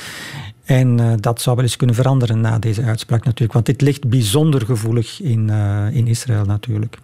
En 0.72 0.98
uh, 0.98 1.14
dat 1.20 1.42
zou 1.42 1.56
wel 1.56 1.66
eens 1.66 1.76
kunnen 1.76 1.96
veranderen 1.96 2.42
na 2.42 2.60
deze 2.60 2.84
uitspraak 2.84 3.24
natuurlijk. 3.24 3.54
Want 3.54 3.66
dit 3.66 3.82
ligt 3.82 4.10
bijzonder 4.10 4.66
gevoelig 4.66 5.22
in, 5.22 5.48
uh, 5.48 5.88
in 5.92 6.08
Israël 6.08 6.46
natuurlijk. 6.46 6.98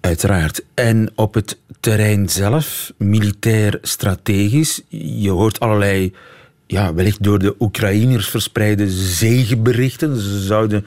Uiteraard. 0.00 0.64
En 0.74 1.10
op 1.14 1.34
het 1.34 1.58
terrein 1.80 2.28
zelf, 2.28 2.92
militair 2.96 3.78
strategisch, 3.82 4.82
je 4.88 5.30
hoort 5.30 5.60
allerlei, 5.60 6.14
ja, 6.66 6.94
wellicht 6.94 7.22
door 7.22 7.38
de 7.38 7.54
Oekraïners 7.58 8.28
verspreide 8.28 8.90
zegenberichten. 8.90 10.20
Ze 10.20 10.40
zouden 10.40 10.86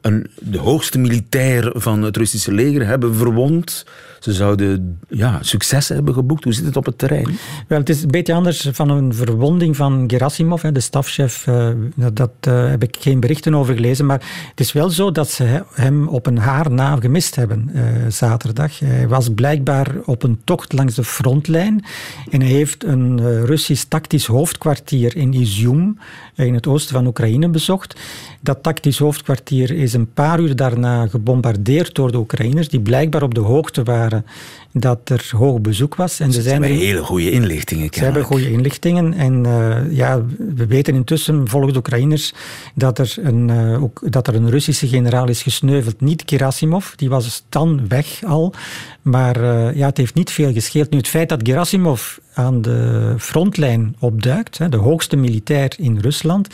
een, 0.00 0.26
de 0.38 0.58
hoogste 0.58 0.98
militair 0.98 1.72
van 1.74 2.02
het 2.02 2.16
Russische 2.16 2.52
leger 2.52 2.86
hebben 2.86 3.14
verwond. 3.14 3.84
Ze 4.20 4.32
zouden 4.32 4.98
ja, 5.08 5.38
successen 5.40 5.94
hebben 5.94 6.14
geboekt. 6.14 6.44
Hoe 6.44 6.52
zit 6.52 6.64
het 6.64 6.76
op 6.76 6.86
het 6.86 6.98
terrein? 6.98 7.38
Wel, 7.66 7.78
het 7.78 7.88
is 7.88 8.02
een 8.02 8.10
beetje 8.10 8.34
anders 8.34 8.68
van 8.72 8.88
een 8.88 9.14
verwonding 9.14 9.76
van 9.76 10.04
Gerasimov, 10.06 10.62
de 10.62 10.80
stafchef. 10.80 11.46
Uh, 11.46 11.68
dat 12.12 12.30
uh, 12.48 12.68
heb 12.68 12.82
ik 12.82 12.96
geen 13.00 13.20
berichten 13.20 13.54
over 13.54 13.74
gelezen. 13.74 14.06
Maar 14.06 14.22
het 14.50 14.60
is 14.60 14.72
wel 14.72 14.90
zo 14.90 15.12
dat 15.12 15.30
ze 15.30 15.64
hem 15.72 16.08
op 16.08 16.26
een 16.26 16.38
haar 16.38 16.70
na 16.70 16.96
gemist 16.96 17.34
hebben 17.34 17.70
uh, 17.74 17.82
zaterdag. 18.08 18.78
Hij 18.78 19.08
was 19.08 19.28
blijkbaar 19.34 19.94
op 20.04 20.22
een 20.22 20.40
tocht 20.44 20.72
langs 20.72 20.94
de 20.94 21.04
frontlijn. 21.04 21.84
En 22.30 22.40
hij 22.40 22.50
heeft 22.50 22.84
een 22.84 23.44
Russisch 23.44 23.84
tactisch 23.88 24.26
hoofdkwartier 24.26 25.16
in 25.16 25.32
Izium, 25.32 25.98
in 26.46 26.54
het 26.54 26.66
oosten 26.66 26.94
van 26.94 27.06
Oekraïne, 27.06 27.48
bezocht. 27.48 28.00
Dat 28.40 28.62
tactisch 28.62 28.98
hoofdkwartier 28.98 29.70
is 29.70 29.92
een 29.92 30.12
paar 30.12 30.40
uur 30.40 30.56
daarna 30.56 31.06
gebombardeerd 31.06 31.94
door 31.94 32.12
de 32.12 32.18
Oekraïners, 32.18 32.68
die 32.68 32.80
blijkbaar 32.80 33.22
op 33.22 33.34
de 33.34 33.40
hoogte 33.40 33.82
waren 33.82 34.24
dat 34.72 35.08
er 35.08 35.30
hoog 35.36 35.60
bezoek 35.60 35.94
was. 35.94 36.20
En 36.20 36.32
ze 36.32 36.42
zijn 36.42 36.62
hebben 36.62 36.80
hele 36.80 37.02
goede 37.02 37.30
inlichtingen. 37.30 37.88
Ze 37.92 38.04
hebben 38.04 38.24
goede 38.24 38.50
inlichtingen. 38.50 39.12
En 39.12 39.44
uh, 39.46 39.96
ja, 39.96 40.24
we 40.54 40.66
weten 40.66 40.94
intussen, 40.94 41.48
volgens 41.48 41.72
de 41.72 41.78
Oekraïners, 41.78 42.32
dat 42.74 42.98
er, 42.98 43.14
een, 43.22 43.48
uh, 43.48 43.82
ook, 43.82 44.12
dat 44.12 44.26
er 44.26 44.34
een 44.34 44.50
Russische 44.50 44.88
generaal 44.88 45.28
is 45.28 45.42
gesneuveld. 45.42 46.00
Niet 46.00 46.22
Gerasimov, 46.26 46.92
die 46.96 47.08
was 47.08 47.44
dan 47.48 47.88
weg 47.88 48.24
al. 48.24 48.54
Maar 49.02 49.40
uh, 49.40 49.76
ja, 49.76 49.86
het 49.86 49.96
heeft 49.96 50.14
niet 50.14 50.30
veel 50.30 50.52
gescheeld. 50.52 50.90
Nu, 50.90 50.96
het 50.96 51.08
feit 51.08 51.28
dat 51.28 51.40
Gerasimov 51.42 52.16
aan 52.40 52.62
de 52.62 53.14
frontlijn 53.18 53.96
opduikt, 53.98 54.70
de 54.70 54.76
hoogste 54.76 55.16
militair 55.16 55.72
in 55.78 55.98
Rusland, 55.98 56.48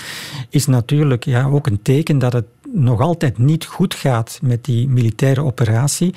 is 0.50 0.66
natuurlijk 0.66 1.25
ja, 1.25 1.45
ook 1.47 1.66
een 1.66 1.83
teken 1.83 2.19
dat 2.19 2.33
het 2.33 2.45
nog 2.73 3.00
altijd 3.00 3.38
niet 3.38 3.64
goed 3.64 3.95
gaat 3.95 4.38
met 4.43 4.64
die 4.64 4.88
militaire 4.88 5.43
operatie. 5.43 6.14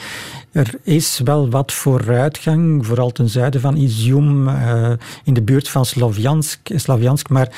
Er 0.52 0.74
is 0.84 1.22
wel 1.24 1.50
wat 1.50 1.72
vooruitgang, 1.72 2.86
vooral 2.86 3.12
ten 3.12 3.30
zuiden 3.30 3.62
van 3.62 3.76
Izium, 3.76 4.48
uh, 4.48 4.92
in 5.24 5.34
de 5.34 5.42
buurt 5.42 5.70
van 5.70 5.86
Slavjansk, 5.86 6.60
Slavjansk. 6.76 7.30
Maar 7.30 7.50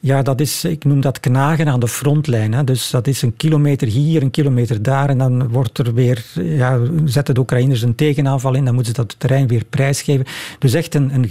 ja, 0.00 0.22
dat 0.22 0.40
is, 0.40 0.64
ik 0.64 0.84
noem 0.84 1.00
dat 1.00 1.20
knagen 1.20 1.68
aan 1.68 1.80
de 1.80 1.88
frontlijn. 1.88 2.64
Dus 2.64 2.90
dat 2.90 3.06
is 3.06 3.22
een 3.22 3.36
kilometer 3.36 3.88
hier, 3.88 4.22
een 4.22 4.30
kilometer 4.30 4.82
daar. 4.82 5.08
En 5.08 5.18
dan 5.18 5.48
wordt 5.48 5.78
er 5.78 5.94
weer, 5.94 6.24
ja, 6.34 6.80
zetten 7.04 7.34
de 7.34 7.40
Oekraïners 7.40 7.82
een 7.82 7.94
tegenaanval 7.94 8.54
in. 8.54 8.64
Dan 8.64 8.74
moeten 8.74 8.94
ze 8.94 9.00
dat 9.00 9.14
terrein 9.18 9.46
weer 9.46 9.64
prijsgeven. 9.64 10.26
Dus 10.58 10.74
echt 10.74 10.94
een, 10.94 11.14
een 11.14 11.26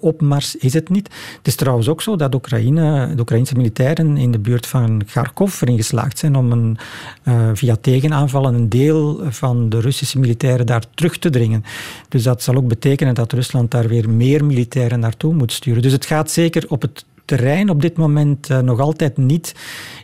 opmars 0.00 0.56
is 0.56 0.72
het 0.72 0.88
niet. 0.88 1.08
Het 1.38 1.46
is 1.46 1.54
trouwens 1.54 1.88
ook 1.88 2.02
zo 2.02 2.16
dat 2.16 2.34
Oekraïne, 2.34 3.14
de 3.14 3.20
Oekraïnse 3.20 3.54
militairen 3.54 4.16
in 4.16 4.30
de 4.30 4.38
buurt 4.38 4.66
van 4.66 5.02
Kharkov 5.06 5.62
erin 5.62 5.76
geslaagd 5.76 6.18
zijn 6.18 6.36
om 6.36 6.52
een, 6.52 6.78
uh, 7.24 7.50
via 7.54 7.76
tegenaanvallen 7.80 8.54
een 8.54 8.68
deel 8.68 9.20
van 9.28 9.68
de 9.68 9.80
Russische 9.80 10.18
militairen 10.18 10.66
daar 10.66 10.84
terug 10.94 11.18
te 11.18 11.30
dringen. 11.30 11.64
Dus 12.08 12.22
dat 12.22 12.42
zal 12.42 12.54
ook 12.54 12.68
betekenen 12.68 13.14
dat 13.14 13.32
Rusland 13.32 13.70
daar 13.70 13.88
weer 13.88 14.10
meer 14.10 14.44
militairen 14.44 15.00
naartoe 15.00 15.34
moet 15.34 15.52
sturen. 15.52 15.82
Dus 15.82 15.92
het 15.92 16.06
gaat 16.06 16.30
zeker 16.30 16.64
op 16.68 16.82
het 16.82 17.04
terrein 17.24 17.70
op 17.70 17.80
dit 17.82 17.96
moment 17.96 18.50
uh, 18.50 18.58
nog 18.58 18.80
altijd 18.80 19.16
niet. 19.16 19.54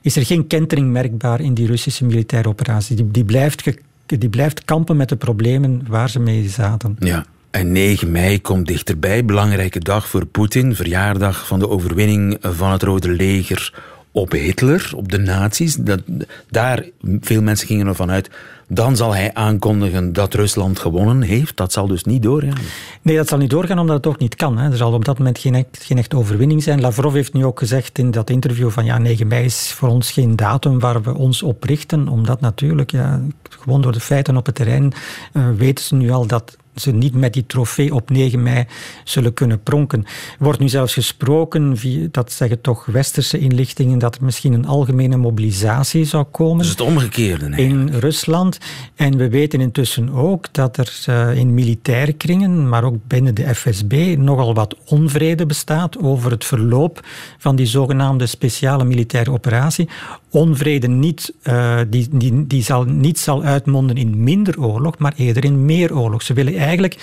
Is 0.03 0.17
er 0.17 0.27
geen 0.27 0.47
kentering 0.47 0.91
merkbaar 0.91 1.41
in 1.41 1.55
die 1.55 1.67
Russische 1.67 2.05
militaire 2.05 2.49
operatie? 2.49 2.97
Die, 2.97 3.11
die, 3.11 3.25
blijft, 3.25 3.73
die 4.07 4.29
blijft 4.29 4.65
kampen 4.65 4.97
met 4.97 5.09
de 5.09 5.17
problemen 5.17 5.85
waar 5.89 6.11
ze 6.11 6.21
mee 6.21 6.49
zaten. 6.49 6.97
Ja. 6.99 7.25
En 7.51 7.73
9 7.73 8.11
mei 8.11 8.41
komt 8.41 8.67
dichterbij, 8.67 9.25
belangrijke 9.25 9.79
dag 9.79 10.09
voor 10.09 10.27
Poetin, 10.27 10.75
verjaardag 10.75 11.47
van 11.47 11.59
de 11.59 11.69
overwinning 11.69 12.37
van 12.41 12.71
het 12.71 12.83
Rode 12.83 13.09
Leger 13.09 13.73
op 14.13 14.33
Hitler, 14.33 14.93
op 14.97 15.09
de 15.09 15.19
nazi's. 15.19 15.77
Dat, 15.77 16.01
daar, 16.49 16.85
veel 17.21 17.43
mensen 17.43 17.67
gingen 17.67 17.87
ervan 17.87 18.11
uit, 18.11 18.31
dan 18.69 18.97
zal 18.97 19.15
hij 19.15 19.35
aankondigen 19.35 20.13
dat 20.13 20.35
Rusland 20.35 20.79
gewonnen 20.79 21.23
heeft. 21.23 21.57
Dat 21.57 21.73
zal 21.73 21.87
dus 21.87 22.05
niet 22.05 22.23
doorgaan. 22.23 22.65
Nee, 23.03 23.17
dat 23.17 23.29
zal 23.29 23.39
niet 23.39 23.51
doorgaan 23.51 23.79
omdat 23.79 23.97
het 23.97 24.07
ook 24.07 24.19
niet 24.19 24.35
kan. 24.35 24.59
Hè. 24.59 24.71
Er 24.71 24.77
zal 24.77 24.93
op 24.93 25.05
dat 25.05 25.19
moment 25.19 25.39
geen, 25.39 25.55
echt, 25.55 25.79
geen 25.81 25.99
echte 25.99 26.17
overwinning 26.17 26.63
zijn. 26.63 26.81
Lavrov 26.81 27.15
heeft 27.15 27.33
nu 27.33 27.45
ook 27.45 27.59
gezegd 27.59 27.99
in 27.99 28.11
dat 28.11 28.31
interview 28.31 28.71
van 28.71 28.85
ja, 28.85 28.99
9 28.99 29.27
mei 29.27 29.45
is 29.45 29.73
voor 29.73 29.89
ons 29.89 30.11
geen 30.11 30.37
datum 30.37 30.79
waar 30.79 31.03
we 31.03 31.15
ons 31.15 31.43
op 31.43 31.65
richten. 31.65 32.09
Omdat 32.09 32.41
natuurlijk, 32.41 32.91
ja, 32.91 33.21
gewoon 33.49 33.81
door 33.81 33.93
de 33.93 34.01
feiten 34.01 34.37
op 34.37 34.47
het 34.47 34.55
terrein, 34.55 34.93
uh, 35.33 35.49
weten 35.57 35.85
ze 35.85 35.95
nu 35.95 36.11
al 36.11 36.27
dat 36.27 36.57
ze 36.75 36.93
niet 36.93 37.15
met 37.15 37.33
die 37.33 37.47
trofee 37.47 37.95
op 37.95 38.11
9 38.11 38.43
mei 38.43 38.67
zullen 39.05 39.35
kunnen 39.35 39.63
pronken. 39.63 40.05
Er 40.39 40.45
wordt 40.45 40.59
nu 40.59 40.69
zelfs 40.69 40.93
gesproken, 40.93 41.77
dat 42.11 42.33
zeggen 42.33 42.61
toch 42.61 42.87
westerse 42.87 43.39
inlichtingen, 43.39 43.99
dat 43.99 44.17
er 44.17 44.25
misschien 44.25 44.53
een 44.53 44.67
algemene 44.67 45.17
mobilisatie 45.17 46.05
zou 46.05 46.25
komen. 46.25 46.59
Dus 46.59 46.71
het 46.71 46.81
omgekeerde. 46.81 47.51
In 47.57 47.89
Rusland. 47.89 48.59
En 48.95 49.17
we 49.17 49.29
weten 49.29 49.61
intussen 49.61 50.11
ook 50.11 50.53
dat 50.53 50.77
er 50.77 51.05
uh, 51.09 51.37
in 51.37 51.55
militaire 51.55 52.13
kringen, 52.13 52.69
maar 52.69 52.85
ook 52.85 52.97
binnen 53.07 53.35
de 53.35 53.55
FSB, 53.55 54.15
nogal 54.19 54.55
wat 54.55 54.77
onvrede 54.87 55.47
bestaat 55.47 55.99
over 55.99 56.31
het 56.31 56.45
verloop 56.45 57.07
van 57.39 57.57
die 57.57 57.67
zogenaamde 57.67 58.27
speciale 58.27 58.85
militaire 58.85 59.31
operatie. 59.33 59.89
Onvrede 60.31 60.89
niet, 60.89 61.35
uh, 61.43 61.79
die, 61.89 62.09
die, 62.13 62.47
die 62.47 62.63
zal, 62.63 62.85
niet 62.85 63.19
zal 63.19 63.43
uitmonden 63.43 63.97
in 63.97 64.23
minder 64.23 64.61
oorlog, 64.61 64.99
maar 64.99 65.13
eerder 65.17 65.45
in 65.45 65.65
meer 65.65 65.97
oorlog. 65.97 66.23
Ze 66.23 66.33
willen 66.33 66.55
eigenlijk 66.61 66.97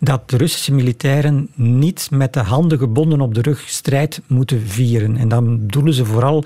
dat 0.00 0.30
de 0.30 0.36
Russische 0.36 0.72
militairen 0.72 1.48
niet 1.54 2.08
met 2.10 2.32
de 2.32 2.40
handen 2.40 2.78
gebonden 2.78 3.20
op 3.20 3.34
de 3.34 3.42
rug 3.42 3.64
strijd 3.66 4.20
moeten 4.26 4.62
vieren. 4.66 5.16
En 5.16 5.28
dan 5.28 5.66
doelen 5.66 5.94
ze 5.94 6.04
vooral 6.04 6.44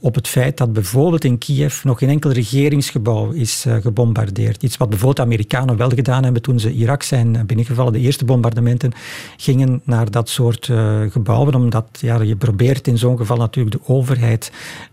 op 0.00 0.14
het 0.14 0.28
feit 0.28 0.56
dat 0.56 0.72
bijvoorbeeld 0.72 1.24
in 1.24 1.38
Kiev 1.38 1.84
nog 1.84 1.98
geen 1.98 2.08
enkel 2.08 2.30
regeringsgebouw 2.30 3.30
is 3.30 3.64
uh, 3.66 3.74
gebombardeerd. 3.74 4.62
Iets 4.62 4.76
wat 4.76 4.88
bijvoorbeeld 4.88 5.16
de 5.16 5.32
Amerikanen 5.32 5.76
wel 5.76 5.88
gedaan 5.88 6.24
hebben 6.24 6.42
toen 6.42 6.60
ze 6.60 6.72
Irak 6.72 7.02
zijn 7.02 7.46
binnengevallen. 7.46 7.92
De 7.92 7.98
eerste 7.98 8.24
bombardementen 8.24 8.92
gingen 9.36 9.80
naar 9.84 10.10
dat 10.10 10.28
soort 10.28 10.68
uh, 10.68 11.00
gebouwen, 11.10 11.54
omdat 11.54 11.86
ja, 12.00 12.22
je 12.22 12.36
probeert 12.36 12.86
in 12.86 12.98
zo'n 12.98 13.16
geval 13.16 13.36
natuurlijk 13.36 13.76
de 13.76 13.92
overheid 13.92 14.52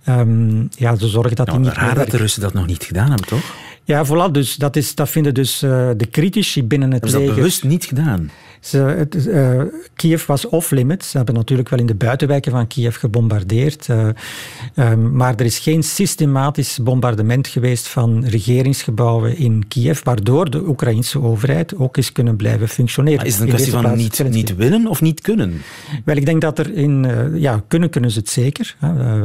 um, 0.10 0.70
ja, 0.78 0.96
te 0.96 1.08
zorgen 1.08 1.36
dat 1.36 1.48
nou, 1.48 1.60
die 1.60 1.68
niet 1.68 1.78
raar 1.78 1.96
dat 1.96 2.10
de 2.10 2.18
Russen 2.18 2.42
dat 2.42 2.54
nog 2.54 2.66
niet 2.66 2.84
gedaan 2.84 3.10
hebben, 3.10 3.28
toch? 3.28 3.54
Ja, 3.86 4.06
voilà. 4.06 4.32
Dus 4.32 4.56
dat, 4.56 4.76
is, 4.76 4.96
dat 4.96 5.10
vinden 5.10 5.34
dus 5.34 5.64
uh, 5.64 5.90
de 5.98 6.10
critici 6.10 6.64
binnen 6.64 6.92
het 6.92 7.02
hebben 7.02 7.20
leger... 7.20 7.36
Hebben 7.36 7.52
ze 7.52 7.62
dat 7.62 7.70
bewust 7.70 7.94
niet 7.94 8.04
gedaan? 8.04 8.30
Ze, 8.66 8.78
het, 8.78 9.28
uh, 9.28 9.62
Kiev 9.96 10.26
was 10.26 10.46
off-limits. 10.46 11.10
Ze 11.10 11.18
hebben 11.18 11.36
natuurlijk 11.36 11.70
wel 11.70 11.80
in 11.80 11.86
de 11.86 11.96
buitenwijken 11.96 12.52
van 12.52 12.68
Kiev 12.68 12.98
gebombardeerd. 12.98 13.88
Uh, 13.88 14.08
um, 14.76 15.16
maar 15.16 15.36
er 15.36 15.46
is 15.46 15.60
geen 15.60 15.84
systematisch 15.84 16.80
bombardement 16.82 17.48
geweest 17.48 17.88
van 17.88 18.26
regeringsgebouwen 18.26 19.38
in 19.38 19.68
Kiev, 19.68 20.04
waardoor 20.04 20.50
de 20.50 20.68
Oekraïnse 20.68 21.22
overheid 21.22 21.76
ook 21.78 21.98
is 21.98 22.12
kunnen 22.12 22.36
blijven 22.36 22.68
functioneren. 22.68 23.18
Maar 23.18 23.26
is 23.26 23.34
het 23.34 23.42
een 23.42 23.48
kwestie 23.48 23.72
van 23.72 23.96
niet, 23.96 24.30
niet 24.30 24.56
willen 24.56 24.88
of 24.88 25.02
niet 25.02 25.22
kunnen? 25.22 25.62
Wel, 26.06 26.16
ik 26.16 26.26
denk 26.26 26.42
dat 26.42 26.60
er 26.60 26.74
in... 26.74 27.08
Ja, 27.34 27.64
kunnen 27.68 27.90
kunnen 27.90 28.12
ze 28.12 28.20
het 28.20 28.30
zeker. 28.30 28.76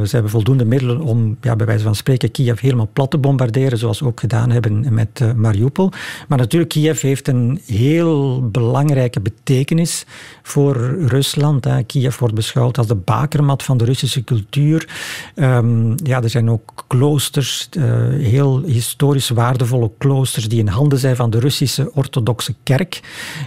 ze 0.04 0.10
hebben 0.10 0.30
voldoende 0.30 0.64
middelen 0.64 1.00
om, 1.00 1.36
ja, 1.40 1.56
bij 1.56 1.66
wijze 1.66 1.84
van 1.84 1.94
spreken, 1.94 2.30
Kiev 2.30 2.60
helemaal 2.60 2.90
plat 2.92 3.10
te 3.10 3.18
bombarderen, 3.18 3.78
zoals 3.78 4.02
ook 4.02 4.20
gedaan 4.20 4.49
hebben 4.50 4.94
met 4.94 5.36
Mariupol. 5.36 5.90
Maar 6.28 6.38
natuurlijk, 6.38 6.70
Kiev 6.70 7.00
heeft 7.00 7.28
een 7.28 7.60
heel 7.66 8.48
belangrijke 8.50 9.20
betekenis 9.20 10.04
voor 10.42 10.76
Rusland. 11.06 11.64
Hè. 11.64 11.82
Kiev 11.82 12.18
wordt 12.18 12.34
beschouwd 12.34 12.78
als 12.78 12.86
de 12.86 12.94
bakermat 12.94 13.62
van 13.62 13.76
de 13.76 13.84
Russische 13.84 14.24
cultuur. 14.24 14.88
Um, 15.34 15.94
ja, 16.02 16.22
er 16.22 16.30
zijn 16.30 16.50
ook 16.50 16.84
kloosters, 16.86 17.68
uh, 17.78 17.84
heel 18.08 18.62
historisch 18.62 19.28
waardevolle 19.28 19.90
kloosters, 19.98 20.48
die 20.48 20.58
in 20.58 20.68
handen 20.68 20.98
zijn 20.98 21.16
van 21.16 21.30
de 21.30 21.38
Russische 21.38 21.94
orthodoxe 21.94 22.54
kerk. 22.62 23.00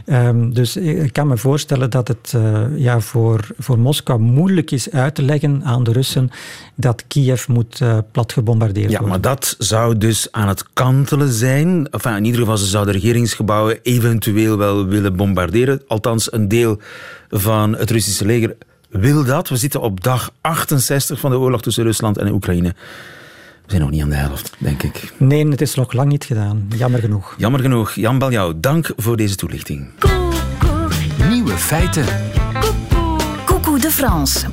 Um, 0.05 0.53
dus 0.53 0.77
ik 0.77 1.13
kan 1.13 1.27
me 1.27 1.37
voorstellen 1.37 1.89
dat 1.89 2.07
het 2.07 2.33
uh, 2.35 2.61
ja, 2.75 2.99
voor, 2.99 3.47
voor 3.57 3.79
Moskou 3.79 4.19
moeilijk 4.19 4.71
is 4.71 4.91
uit 4.91 5.15
te 5.15 5.21
leggen 5.21 5.63
aan 5.63 5.83
de 5.83 5.91
Russen 5.91 6.29
dat 6.75 7.03
Kiev 7.07 7.47
moet 7.47 7.79
uh, 7.79 7.97
plat 8.11 8.33
gebombardeerd 8.33 8.91
ja, 8.91 8.99
worden. 8.99 9.07
Ja, 9.07 9.13
maar 9.13 9.35
dat 9.35 9.55
zou 9.57 9.97
dus 9.97 10.27
aan 10.31 10.47
het 10.47 10.73
kantelen 10.93 11.31
zijn. 11.31 11.87
Enfin, 11.89 12.15
in 12.15 12.25
ieder 12.25 12.39
geval, 12.39 12.57
ze 12.57 12.65
zouden 12.65 12.93
regeringsgebouwen 12.93 13.79
eventueel 13.83 14.57
wel 14.57 14.85
willen 14.85 15.15
bombarderen. 15.15 15.81
Althans, 15.87 16.33
een 16.33 16.47
deel 16.47 16.79
van 17.29 17.75
het 17.75 17.91
Russische 17.91 18.25
leger 18.25 18.55
wil 18.89 19.23
dat. 19.23 19.49
We 19.49 19.55
zitten 19.55 19.81
op 19.81 20.03
dag 20.03 20.31
68 20.41 21.19
van 21.19 21.31
de 21.31 21.37
oorlog 21.37 21.61
tussen 21.61 21.83
Rusland 21.83 22.17
en 22.17 22.31
Oekraïne. 22.31 22.73
We 23.65 23.69
zijn 23.69 23.81
nog 23.81 23.89
niet 23.89 24.01
aan 24.01 24.09
de 24.09 24.15
helft, 24.15 24.53
denk 24.57 24.83
ik. 24.83 25.13
Nee, 25.17 25.47
het 25.47 25.61
is 25.61 25.75
nog 25.75 25.93
lang 25.93 26.09
niet 26.09 26.23
gedaan. 26.25 26.67
Jammer 26.75 26.99
genoeg. 26.99 27.35
Jammer 27.37 27.59
genoeg. 27.59 27.91
Jan 27.91 28.19
Baljouw, 28.19 28.53
dank 28.59 28.91
voor 28.97 29.17
deze 29.17 29.35
toelichting. 29.35 29.87
Nieuwe 31.29 31.57
feiten. 31.57 32.05
Coucou 33.45 33.79
de 33.79 33.91
France. 33.91 34.47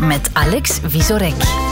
Met 0.00 0.30
Alex 0.32 0.80
Visorek. 0.86 1.63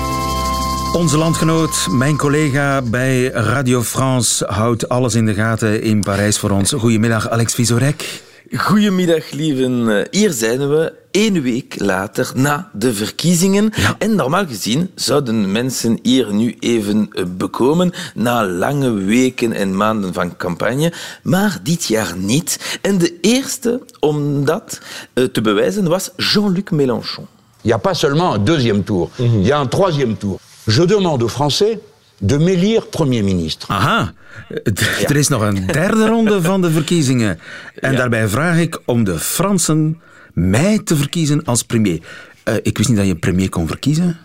Onze 0.92 1.16
landgenoot, 1.16 1.86
mijn 1.90 2.16
collega 2.16 2.82
bij 2.82 3.30
Radio 3.30 3.82
France, 3.82 4.44
houdt 4.44 4.88
alles 4.88 5.14
in 5.14 5.26
de 5.26 5.34
gaten 5.34 5.82
in 5.82 6.00
Parijs 6.00 6.38
voor 6.38 6.50
ons. 6.50 6.72
Goedemiddag, 6.72 7.28
Alex 7.28 7.54
Visorek. 7.54 8.22
Goedemiddag, 8.56 9.30
lieven. 9.30 10.06
Hier 10.10 10.30
zijn 10.30 10.68
we 10.68 10.92
één 11.10 11.42
week 11.42 11.74
later 11.80 12.32
na 12.34 12.70
de 12.72 12.94
verkiezingen. 12.94 13.72
En 13.98 14.14
normaal 14.14 14.46
gezien 14.46 14.90
zouden 14.94 15.52
mensen 15.52 15.98
hier 16.02 16.34
nu 16.34 16.56
even 16.60 17.08
eh, 17.12 17.24
bekomen 17.36 17.92
na 18.14 18.46
lange 18.46 18.92
weken 18.92 19.52
en 19.52 19.76
maanden 19.76 20.12
van 20.12 20.36
campagne. 20.36 20.92
Maar 21.22 21.58
dit 21.62 21.84
jaar 21.84 22.16
niet. 22.16 22.78
En 22.82 22.98
de 22.98 23.18
eerste 23.20 23.82
om 24.00 24.44
dat 24.44 24.80
eh, 25.12 25.24
te 25.24 25.40
bewijzen 25.40 25.88
was 25.88 26.10
Jean-Luc 26.16 26.70
Mélenchon. 26.70 27.26
Il 27.64 27.68
n'y 27.68 27.74
a 27.74 27.78
pas 27.78 27.98
seulement 27.98 28.34
un 28.34 28.44
deuxième 28.44 28.82
tour, 28.82 29.08
il 29.18 29.46
y 29.46 29.52
a 29.52 29.58
un 29.58 29.68
troisième 29.68 30.16
tour. 30.16 30.40
Je 30.64 30.84
demande 30.84 31.22
aux 31.22 31.32
Français 31.32 31.78
de 32.20 32.38
m'élire 32.38 32.86
Premier 32.86 33.22
ministre. 33.22 33.70
Aha, 33.70 34.12
er 35.08 35.16
is 35.16 35.28
nog 35.28 35.42
een 35.42 35.66
derde 35.66 36.06
ronde 36.06 36.42
van 36.42 36.60
de 36.60 36.70
verkiezingen. 36.70 37.38
En 37.74 37.96
daarbij 37.96 38.28
vraag 38.28 38.58
ik 38.58 38.80
om 38.84 39.04
de 39.04 39.18
Fransen 39.18 40.00
mij 40.32 40.78
te 40.84 40.96
verkiezen 40.96 41.44
als 41.44 41.62
premier. 41.62 42.00
Uh, 42.48 42.54
ik 42.62 42.76
wist 42.76 42.88
niet 42.88 42.98
dat 42.98 43.06
je 43.06 43.14
premier 43.14 43.48
kon 43.48 43.66
verkiezen. 43.66 44.18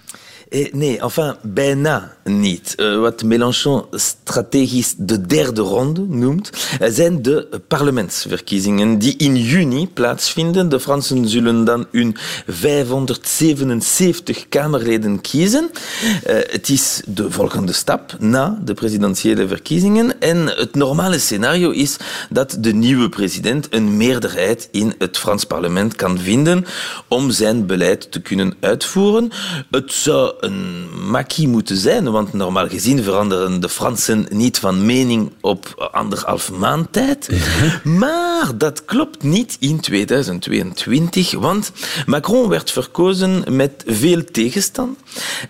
Eh, 0.50 0.74
nee, 0.74 1.00
enfin, 1.00 1.36
bijna 1.42 2.18
niet. 2.24 2.74
Uh, 2.78 3.00
wat 3.00 3.24
Mélenchon 3.24 3.86
strategisch 3.92 4.94
de 4.98 5.26
derde 5.26 5.62
ronde 5.62 6.02
noemt, 6.02 6.50
uh, 6.82 6.88
zijn 6.92 7.22
de 7.22 7.62
parlementsverkiezingen 7.68 8.98
die 8.98 9.18
in 9.18 9.36
juni 9.36 9.88
plaatsvinden. 9.88 10.70
De 10.70 10.80
Fransen 10.80 11.28
zullen 11.28 11.66
dan 11.66 11.88
hun 11.92 12.16
577 12.48 14.50
Kamerleden 14.50 15.22
kiezen. 15.22 15.70
Uh, 16.04 16.10
het 16.50 16.70
is 16.70 17.02
de 17.06 17.32
volgende 17.32 17.74
stap 17.74 18.16
na 18.20 18.60
de 18.64 18.74
presidentiële 18.74 19.48
verkiezingen. 19.48 20.20
En 20.20 20.48
het 20.48 20.76
normale 20.76 21.20
scenario 21.20 21.70
is 21.70 21.98
dat 22.30 22.58
de 22.60 22.74
nieuwe 22.74 23.10
president 23.10 23.68
een 23.70 23.98
meerderheid 23.98 24.70
in 24.72 24.94
het 24.98 25.18
Frans 25.18 25.44
parlement 25.44 25.96
kan 25.96 26.20
vinden 26.20 26.66
om 27.08 27.32
zijn 27.32 27.66
beleid 27.66 28.12
te 28.12 28.22
kunnen 28.22 28.56
uitvoeren. 28.60 29.32
Het 29.72 29.94
zou 29.94 30.36
een 30.40 30.88
makkie 31.10 31.48
moeten 31.48 31.78
zijn, 31.78 32.12
want 32.12 32.34
normaal 32.34 32.68
gezien 32.68 33.04
veranderen 33.04 33.62
de 33.62 33.70
Fransen 33.70 34.28
niet 34.30 34.60
van 34.60 34.86
mening 34.86 35.32
op 35.42 35.90
anderhalf 35.92 36.52
maand 36.52 36.94
tijd. 36.94 37.30
Maar 37.84 38.58
dat 38.58 38.86
klopt 38.86 39.24
niet 39.24 39.58
in 39.60 39.80
2022, 39.80 41.32
want 41.32 41.72
Macron 42.06 42.50
werd 42.50 42.72
verkozen 42.72 43.44
met 43.56 43.84
veel 43.86 44.24
tegenstand 44.32 44.98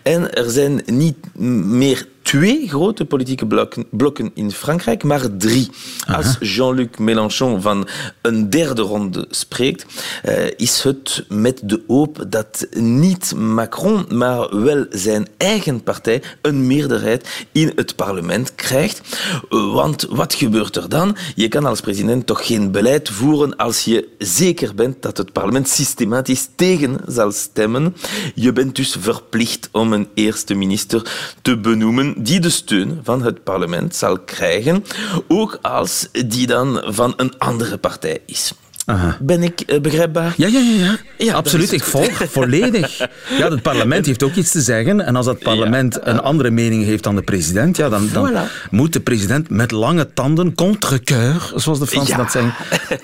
en 0.03 0.33
er 0.33 0.49
zijn 0.49 0.81
niet 0.85 1.17
meer 1.35 2.07
twee 2.27 2.67
grote 2.67 3.05
politieke 3.05 3.45
blokken, 3.47 3.85
blokken 3.91 4.31
in 4.33 4.51
Frankrijk, 4.51 5.03
maar 5.03 5.37
drie. 5.37 5.69
Als 6.07 6.37
Jean-Luc 6.39 6.97
Mélenchon 6.97 7.61
van 7.61 7.87
een 8.21 8.49
derde 8.49 8.81
ronde 8.81 9.25
spreekt, 9.29 9.85
uh, 10.25 10.47
is 10.55 10.83
het 10.83 11.25
met 11.29 11.61
de 11.63 11.83
hoop 11.87 12.25
dat 12.29 12.67
niet 12.71 13.35
Macron, 13.35 14.05
maar 14.09 14.63
wel 14.63 14.85
zijn 14.89 15.27
eigen 15.37 15.83
partij 15.83 16.23
een 16.41 16.67
meerderheid 16.67 17.47
in 17.51 17.71
het 17.75 17.95
parlement 17.95 18.55
krijgt. 18.55 19.01
Want 19.49 20.07
wat 20.09 20.33
gebeurt 20.33 20.75
er 20.75 20.89
dan? 20.89 21.17
Je 21.35 21.47
kan 21.47 21.65
als 21.65 21.81
president 21.81 22.25
toch 22.25 22.47
geen 22.47 22.71
beleid 22.71 23.09
voeren 23.09 23.55
als 23.55 23.83
je 23.83 24.07
zeker 24.17 24.75
bent 24.75 25.01
dat 25.01 25.17
het 25.17 25.33
parlement 25.33 25.67
systematisch 25.67 26.49
tegen 26.55 26.99
zal 27.05 27.31
stemmen. 27.31 27.95
Je 28.35 28.53
bent 28.53 28.75
dus 28.75 28.95
verplicht 28.99 29.69
om 29.71 29.93
een 29.93 30.07
eerste 30.13 30.53
minister 30.53 31.11
te 31.41 31.57
benoemen 31.57 32.15
die 32.19 32.39
de 32.39 32.49
steun 32.49 32.99
van 33.03 33.23
het 33.23 33.43
parlement 33.43 33.95
zal 33.95 34.19
krijgen, 34.19 34.83
ook 35.27 35.59
als 35.61 36.07
die 36.27 36.47
dan 36.47 36.81
van 36.85 37.13
een 37.17 37.37
andere 37.37 37.77
partij 37.77 38.21
is. 38.25 38.53
Aha. 38.89 39.17
Ben 39.21 39.43
ik 39.43 39.63
uh, 39.67 39.79
begrijpbaar? 39.79 40.33
Ja, 40.37 40.47
ja, 40.47 40.59
ja, 40.59 40.85
ja. 40.85 40.97
ja 41.17 41.33
absoluut. 41.33 41.71
Ik 41.71 41.83
volg 41.83 42.11
volledig. 42.29 42.97
Ja, 43.37 43.49
het 43.49 43.61
parlement 43.61 44.05
heeft 44.05 44.23
ook 44.23 44.35
iets 44.35 44.51
te 44.51 44.61
zeggen. 44.61 45.05
En 45.05 45.15
als 45.15 45.25
dat 45.25 45.39
parlement 45.39 45.93
ja. 45.93 46.07
een 46.07 46.19
andere 46.19 46.49
mening 46.49 46.83
heeft 46.83 47.03
dan 47.03 47.15
de 47.15 47.21
president, 47.21 47.77
ja, 47.77 47.89
dan, 47.89 48.09
dan 48.13 48.31
voilà. 48.31 48.69
moet 48.69 48.93
de 48.93 48.99
president 48.99 49.49
met 49.49 49.71
lange 49.71 50.13
tanden, 50.13 50.55
contre 50.55 50.99
cœur, 50.99 51.55
zoals 51.55 51.79
de 51.79 51.87
Fransen 51.87 52.17
dat 52.17 52.31
zeggen, 52.31 52.53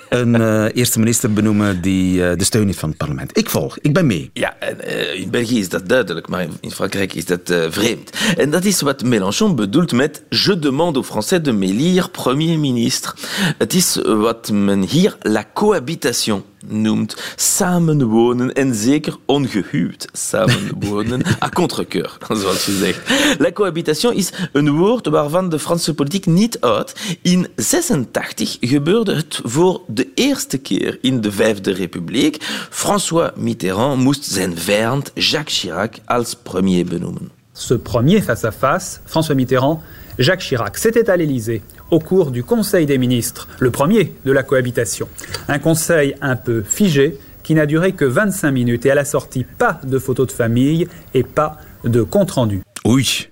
een 0.10 0.36
uh, 0.36 0.66
eerste 0.74 1.00
minister 1.00 1.34
benoemen 1.34 1.82
die 1.82 2.16
uh, 2.16 2.32
de 2.38 2.44
steun 2.44 2.66
heeft 2.66 2.80
van 2.80 2.90
het 2.90 2.98
parlement. 2.98 3.38
Ik 3.38 3.50
volg. 3.50 3.78
Ik 3.82 3.94
ben 3.94 4.06
mee. 4.06 4.30
Ja, 4.34 4.56
in 5.14 5.30
België 5.30 5.60
is 5.60 5.70
dat 5.70 5.90
duidelijk, 5.90 6.28
maar 6.28 6.48
in 6.60 6.72
Frankrijk 6.72 7.14
is 7.14 7.26
dat 7.26 7.54
vreemd. 7.70 8.10
En 8.38 8.50
dat 8.50 8.66
is 8.66 8.82
wat 8.82 9.04
Mélenchon 9.04 9.56
bedoelt 9.56 9.92
met 9.92 10.24
Je 10.30 10.60
demande 10.60 11.00
aux 11.00 11.08
Français 11.08 11.42
de 11.42 11.52
m'élire 11.52 12.10
premier 12.10 12.60
ministre. 12.60 13.14
Het 13.58 13.74
is 13.74 14.00
wat 14.04 14.52
men 14.52 14.82
hier 14.82 15.16
la 15.22 15.46
cohabitation 15.74 16.44
noemt. 16.68 17.34
Samenwonen 17.36 18.54
en 18.54 18.76
zeker 18.76 19.16
ongehuwd 19.26 20.08
samenwonen 20.12 21.22
à 21.44 21.50
contre-cœur, 21.50 22.18
zoals 22.28 22.66
je 22.66 22.72
zegt. 22.72 23.38
La 23.40 23.52
cohabitation 23.52 24.14
is 24.14 24.30
een 24.52 24.72
woord 24.72 25.08
waarvan 25.08 25.50
de 25.50 25.60
Franse 25.60 25.94
politiek 25.94 26.26
niet 26.26 26.58
houdt. 26.60 26.94
In 27.22 27.48
86 27.56 28.58
gebeurde 28.60 29.16
het 29.16 29.40
voor 29.44 29.82
de 29.88 30.08
eerste 30.16 30.58
keer 30.58 30.98
in 31.02 31.22
de 31.22 31.32
Vijfde 31.32 31.72
Republiek. 31.72 32.44
François 32.70 33.32
Mitterrand 33.36 34.02
moest 34.02 34.26
zijn 34.26 34.58
vijand 34.58 35.12
Jacques 35.14 35.60
Chirac 35.60 35.96
als 36.06 36.36
premier 36.44 36.86
benoemen. 36.86 37.43
Ce 37.54 37.74
premier 37.74 38.22
face-à-face, 38.22 39.02
-face, 39.04 39.10
François 39.10 39.36
Mitterrand, 39.36 39.82
Jacques 40.18 40.42
Chirac, 40.42 40.78
c'était 40.78 41.10
à 41.10 41.18
l'Élysée 41.18 41.62
au 41.92 42.00
cours 42.00 42.32
du 42.32 42.44
Conseil 42.44 42.86
des 42.86 42.98
ministres, 42.98 43.48
le 43.60 43.70
premier 43.70 44.14
de 44.26 44.32
la 44.32 44.44
cohabitation. 44.44 45.08
Un 45.48 45.60
conseil 45.60 46.16
un 46.22 46.36
peu 46.36 46.64
figé 46.64 47.18
qui 47.44 47.54
n'a 47.54 47.66
duré 47.66 47.92
que 47.92 48.06
25 48.06 48.52
minutes 48.52 48.86
et 48.86 48.92
à 48.92 48.96
la 48.96 49.06
sortie 49.06 49.44
pas 49.44 49.80
de 49.84 50.00
photos 50.00 50.28
de 50.28 50.32
famille 50.32 50.88
et 51.14 51.24
pas 51.24 51.58
de 51.84 52.02
compte-rendu. 52.02 52.62
Oei. 52.86 53.28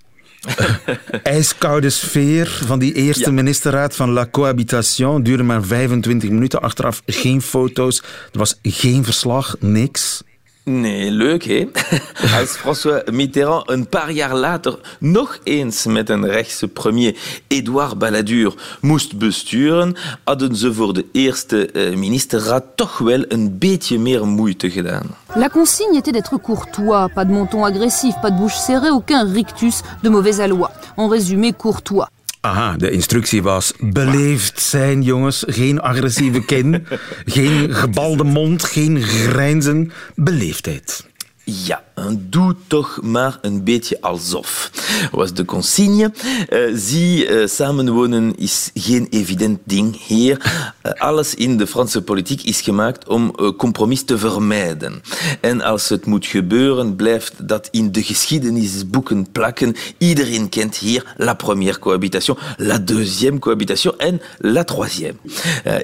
IJskoude 1.23 1.89
sfeer 2.01 2.49
van 2.65 2.79
die 2.79 2.93
eerste 2.93 3.29
ja. 3.29 3.31
ministerraad 3.31 3.95
van 3.95 4.11
La 4.11 4.25
Cohabitation 4.25 5.23
duurde 5.23 5.43
maar 5.43 5.63
25 5.63 6.29
minuten. 6.29 6.61
Achteraf 6.61 7.01
geen 7.05 7.41
foto's, 7.41 8.03
er 8.31 8.39
was 8.39 8.59
geen 8.63 9.03
verslag, 9.03 9.55
niks. 9.59 10.23
Nee, 10.63 11.11
leuk 11.11 11.43
hè? 11.43 11.67
Als 12.39 12.49
François 12.49 13.03
Mitterrand 13.11 13.69
een 13.69 13.87
paar 13.87 14.11
jaar 14.11 14.35
later 14.35 14.79
nog 14.99 15.39
eens 15.43 15.85
met 15.85 16.09
een 16.09 16.27
rechtse 16.27 16.67
premier, 16.67 17.17
Edouard 17.47 17.97
Balladur, 17.97 18.53
moest 18.81 19.17
besturen, 19.17 19.95
hadden 20.23 20.55
ze 20.55 20.73
voor 20.73 20.93
de 20.93 21.05
eerste 21.11 21.69
uh, 21.73 21.97
ministerraad 21.97 22.63
toch 22.75 22.97
wel 22.97 23.23
een 23.27 23.57
beetje 23.57 23.99
meer 23.99 24.27
moeite 24.27 24.71
gedaan. 24.71 25.15
La 25.35 25.49
consigne 25.49 25.97
était 25.97 26.13
d'être 26.13 26.41
courtois, 26.41 27.09
pas 27.13 27.25
de 27.25 27.31
menton 27.31 27.63
agressif, 27.63 28.19
pas 28.21 28.31
de 28.31 28.37
bouche 28.37 28.57
serrée, 28.57 28.89
aucun 28.89 29.33
rictus 29.33 29.81
de 30.01 30.09
mauvais 30.09 30.39
aloi. 30.39 30.69
En 30.95 31.09
résumé, 31.09 31.53
courtois. 31.53 32.07
Aha, 32.41 32.75
de 32.77 32.91
instructie 32.91 33.43
was 33.43 33.73
beleefd 33.79 34.59
zijn, 34.61 35.01
jongens. 35.01 35.43
Geen 35.47 35.81
agressieve 35.81 36.45
kin, 36.45 36.87
geen 37.25 37.73
gebalde 37.75 38.23
mond, 38.23 38.63
geen 38.63 39.01
grijnzen. 39.01 39.91
Beleefdheid. 40.15 41.07
Ja, 41.43 41.83
doe 42.09 42.55
toch 42.67 42.99
maar 43.01 43.37
een 43.41 43.63
beetje 43.63 44.01
alsof, 44.01 44.71
was 45.11 45.33
de 45.33 45.45
consigne. 45.45 46.11
Uh, 46.49 46.59
zie, 46.75 47.27
uh, 47.27 47.47
samenwonen 47.47 48.37
is 48.37 48.69
geen 48.73 49.07
evident 49.09 49.59
ding 49.63 50.05
hier. 50.05 50.51
Uh, 50.83 50.91
alles 50.91 51.35
in 51.35 51.57
de 51.57 51.67
Franse 51.67 52.01
politiek 52.01 52.41
is 52.41 52.61
gemaakt 52.61 53.07
om 53.07 53.35
compromis 53.57 54.03
te 54.03 54.17
vermijden. 54.17 55.01
En 55.41 55.61
als 55.61 55.89
het 55.89 56.05
moet 56.05 56.25
gebeuren, 56.25 56.95
blijft 56.95 57.47
dat 57.47 57.67
in 57.71 57.91
de 57.91 58.03
geschiedenisboeken 58.03 59.31
plakken. 59.31 59.75
Iedereen 59.97 60.49
kent 60.49 60.77
hier 60.77 61.13
la 61.17 61.33
première 61.33 61.79
cohabitation, 61.79 62.37
la 62.57 62.77
deuxième 62.77 63.39
cohabitation 63.39 63.93
en 63.97 64.21
la 64.37 64.63
troisième. 64.63 65.15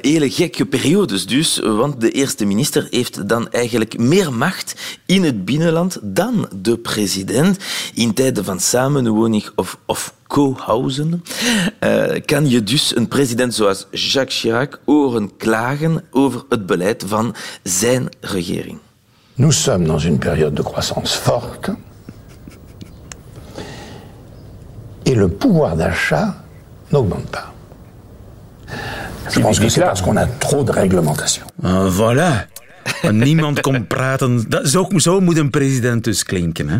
hele 0.01 0.29
gekke 0.29 0.65
periodes 0.65 1.25
dus, 1.25 1.59
want 1.59 2.01
de 2.01 2.11
eerste 2.11 2.45
minister 2.45 2.87
heeft 2.89 3.29
dan 3.29 3.51
eigenlijk 3.51 3.97
meer 3.97 4.33
macht 4.33 4.75
in 5.05 5.23
het 5.23 5.45
binnenland 5.45 5.97
dan 6.13 6.49
de 6.55 6.77
president. 6.77 7.57
In 7.93 8.13
tijden 8.13 8.45
van 8.45 8.59
samenwoning 8.59 9.49
of, 9.55 9.77
of 9.85 10.13
co-housen 10.27 11.23
uh, 11.79 12.03
kan 12.25 12.49
je 12.49 12.63
dus 12.63 12.95
een 12.95 13.07
president 13.07 13.53
zoals 13.53 13.87
Jacques 13.91 14.39
Chirac 14.39 14.79
horen 14.85 15.37
klagen 15.37 16.03
over 16.11 16.43
het 16.49 16.65
beleid 16.65 17.03
van 17.07 17.35
zijn 17.63 18.09
regering. 18.21 18.79
Nous 19.35 19.63
sommes 19.63 19.87
dans 19.87 20.03
une 20.03 20.17
période 20.17 20.55
de 20.55 20.63
croissance 20.63 21.17
forte 21.17 21.75
et 25.03 25.15
le 25.15 25.27
pouvoir 25.27 25.75
d'achat 25.75 26.35
n'augmente 26.91 27.29
pas. 27.31 27.53
Je 29.29 29.39
pense 29.39 29.59
que 29.59 29.69
c'est 29.69 29.81
parce 29.81 30.01
qu'on 30.01 30.17
a 30.17 30.25
trop 30.25 30.63
de 30.63 30.71
réglementation. 30.71 31.45
Uh, 31.63 31.87
voilà. 31.89 32.47
Niemand 33.11 33.61
kon 33.61 33.87
praten. 33.87 34.45
Dat, 34.49 34.67
zo, 34.67 34.89
zo 34.95 35.19
moet 35.19 35.37
een 35.37 35.49
president 35.49 36.03
dus 36.03 36.23
klinken. 36.23 36.69
Hè? 36.69 36.77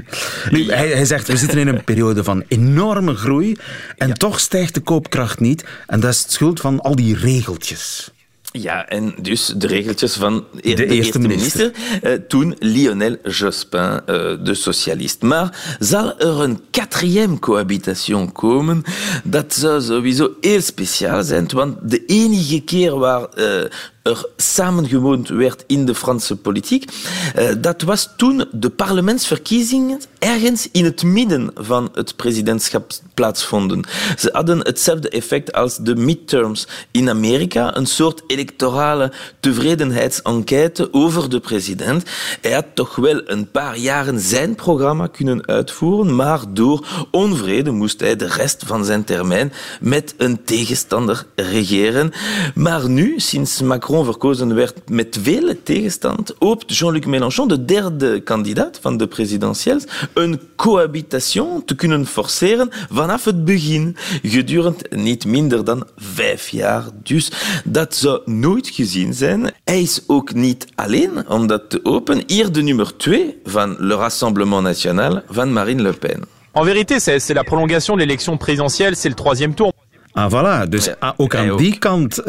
Nu, 0.50 0.72
hij, 0.72 0.88
hij 0.88 1.06
zegt, 1.06 1.28
we 1.28 1.38
zitten 1.38 1.58
in 1.58 1.68
een 1.68 1.84
periode 1.84 2.24
van 2.24 2.44
enorme 2.48 3.16
groei 3.16 3.56
en 3.98 4.14
toch 4.14 4.40
stijgt 4.40 4.74
de 4.74 4.82
koopkracht 4.82 5.40
niet. 5.40 5.64
En 5.88 6.00
dat 6.00 6.14
is 6.14 6.22
het 6.22 6.32
schuld 6.32 6.60
van 6.60 6.82
al 6.82 6.96
die 6.96 7.16
regeltjes. 7.16 8.12
Ja, 8.52 8.88
en 8.88 9.16
dus 9.22 9.54
de 9.58 9.68
regeltjes 9.68 10.14
van 10.14 10.46
de, 10.52 10.74
de 10.74 10.86
eerste, 10.86 11.20
minister, 11.20 11.72
minister 11.72 12.12
uh, 12.12 12.28
toen 12.28 12.56
Lionel 12.60 13.18
Jospin, 13.24 13.80
uh, 13.80 14.00
de 14.44 14.54
socialist. 14.54 15.22
Maar 15.22 15.78
zal 15.80 16.20
er 16.20 16.42
een 16.42 16.60
quatrième 16.72 17.40
cohabitation 17.40 18.32
komen? 18.32 18.84
Dat 19.24 19.54
zou 19.54 19.82
sowieso 19.82 20.36
heel 20.42 20.62
speciaal 20.62 21.24
zijn, 21.24 21.48
want 21.54 21.90
de 21.90 22.06
enige 22.06 22.62
keer 22.62 22.98
waar 22.98 23.28
uh, 23.38 23.64
er 24.08 24.26
samengewoond 24.38 25.30
werd 25.30 25.64
in 25.68 25.86
de 25.86 25.96
Franse 25.96 26.36
politiek. 26.36 26.92
Uh, 27.40 27.50
dat 27.58 27.82
was 27.82 28.10
toen 28.18 28.46
de 28.52 28.70
parlementsverkiezingen 28.70 30.02
ergens 30.20 30.70
in 30.72 30.86
het 30.86 31.04
midden 31.04 31.52
van 31.56 31.90
het 31.94 32.16
presidentschap 32.16 32.92
plaatsvonden. 33.14 33.84
Ze 34.18 34.30
hadden 34.32 34.60
hetzelfde 34.60 35.10
effect 35.10 35.54
als 35.54 35.78
de 35.78 35.96
midterms 35.96 36.68
in 36.92 37.10
Amerika, 37.10 37.76
een 37.76 37.86
soort 37.86 38.22
electorale 38.28 39.12
tevredenheidsenquête 39.40 40.94
over 40.94 41.30
de 41.30 41.40
president. 41.40 42.04
Hij 42.42 42.52
had 42.52 42.66
toch 42.74 42.96
wel 42.96 43.22
een 43.26 43.52
paar 43.52 43.78
jaren 43.78 44.20
zijn 44.20 44.56
programma 44.56 45.08
kunnen 45.08 45.48
uitvoeren, 45.48 46.16
maar 46.16 46.40
door 46.50 46.88
onvrede 47.12 47.72
moest 47.72 48.00
hij 48.00 48.16
de 48.16 48.28
rest 48.28 48.64
van 48.66 48.86
zijn 48.86 49.04
termijn 49.04 49.54
met 49.82 50.14
een 50.18 50.44
tegenstander 50.44 51.26
regeren. 51.36 52.12
Maar 52.56 52.90
nu, 52.90 53.20
sinds 53.20 53.62
Macron 53.62 53.97
verkozen 54.06 54.56
werd 54.56 54.90
met 54.90 55.18
veel 55.22 55.54
tegenstand, 55.64 56.34
hoopt 56.40 56.78
Jean-Luc 56.78 57.06
Mélenchon, 57.06 57.48
de 57.48 57.66
derde 57.66 58.22
kandidaat 58.22 58.80
van 58.82 58.98
de 58.98 59.08
presidentiëls, 59.08 59.84
een 60.14 60.40
cohabitation 60.56 61.66
te 61.66 61.76
kunnen 61.76 62.06
forceren 62.06 62.70
vanaf 62.92 63.26
het 63.26 63.46
begin, 63.46 63.96
gedurende 64.24 64.86
niet 64.90 65.26
minder 65.26 65.64
dan 65.64 65.88
vijf 65.96 66.50
jaar. 66.50 66.84
Dus 67.04 67.32
dat 67.64 67.96
zou 67.96 68.22
nooit 68.26 68.68
gezien 68.68 69.14
zijn. 69.14 69.52
Hij 69.64 69.82
is 69.82 70.02
ook 70.08 70.34
niet 70.34 70.68
alleen 70.76 71.30
om 71.30 71.48
dat 71.48 71.70
te 71.70 71.80
openen. 71.84 72.24
Hier 72.28 72.52
de 72.52 72.62
nummer 72.62 72.98
2 72.98 73.38
van 73.44 73.76
Le 73.80 73.96
Rassemblement 73.96 74.64
National 74.64 75.22
van 75.30 75.54
Marine 75.54 75.82
Le 75.82 75.94
Pen. 75.94 76.24
En 76.54 76.66
vérité, 76.66 77.00
c'est 77.00 77.34
la 77.36 77.44
prolongation 77.44 77.96
de 77.96 78.00
l'élection 78.00 78.36
présidentielle, 78.36 78.96
c'est 78.96 79.10
le 79.10 79.16
troisième 79.16 79.54
tour. 79.54 79.72
Ah, 80.18 80.32
voilà. 80.32 80.70
Dus 80.70 80.86
ja, 80.86 81.14
ook 81.18 81.36
aan 81.36 81.50
ook. 81.50 81.58
die 81.58 81.78
kant 81.78 82.20
uh, 82.20 82.26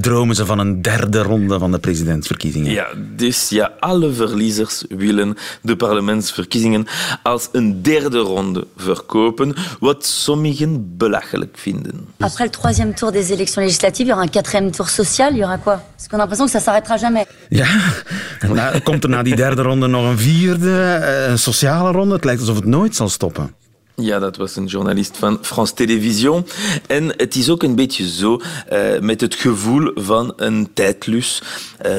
dromen 0.00 0.34
ze 0.34 0.46
van 0.46 0.58
een 0.58 0.82
derde 0.82 1.22
ronde 1.22 1.58
van 1.58 1.70
de 1.70 1.78
presidentsverkiezingen. 1.78 2.72
Ja, 2.72 2.86
dus 3.16 3.48
ja, 3.48 3.72
alle 3.78 4.12
verliezers 4.12 4.84
willen 4.88 5.36
de 5.62 5.76
parlementsverkiezingen 5.76 6.86
als 7.22 7.48
een 7.52 7.82
derde 7.82 8.18
ronde 8.18 8.66
verkopen, 8.76 9.54
wat 9.80 10.06
sommigen 10.06 10.96
belachelijk 10.96 11.58
vinden. 11.58 12.06
Après 12.18 12.44
le 12.44 12.50
troisième 12.50 12.94
tour 12.94 13.12
des 13.12 13.30
élections 13.30 13.64
législatives, 13.64 14.06
il 14.06 14.06
y 14.06 14.12
aura 14.12 14.22
un 14.22 14.30
quatrième 14.30 14.70
tour 14.70 14.88
social, 14.88 15.32
il 15.32 15.38
y 15.38 15.42
aura 15.42 15.58
quoi 15.58 15.82
Parce 15.96 16.08
qu'on 16.08 16.18
a 16.18 16.20
l'impression 16.20 16.46
que 16.46 16.52
ça 16.52 16.60
s'arrêtera 16.60 16.96
jamais. 16.96 17.26
Ja, 17.48 17.66
nou, 18.58 18.80
komt 18.80 19.04
er 19.04 19.10
na 19.10 19.22
die 19.22 19.36
derde 19.36 19.62
ronde 19.62 19.86
nog 19.86 20.04
een 20.10 20.18
vierde, 20.18 21.00
een 21.28 21.38
sociale 21.38 21.90
ronde? 21.90 22.14
Het 22.14 22.24
lijkt 22.24 22.40
alsof 22.40 22.56
het 22.56 22.64
nooit 22.64 22.96
zal 22.96 23.08
stoppen. 23.08 23.54
Ja, 23.94 24.18
dat 24.18 24.36
was 24.36 24.56
een 24.56 24.66
journalist 24.66 25.16
van 25.16 25.38
France 25.40 25.74
Television. 25.74 26.46
En 26.86 27.12
het 27.16 27.34
is 27.34 27.50
ook 27.50 27.62
een 27.62 27.74
beetje 27.74 28.08
zo 28.08 28.40
uh, 28.72 28.98
met 29.00 29.20
het 29.20 29.34
gevoel 29.34 29.90
van 29.94 30.32
een 30.36 30.70
tijdlus. 30.74 31.42
Uh, 31.86 31.92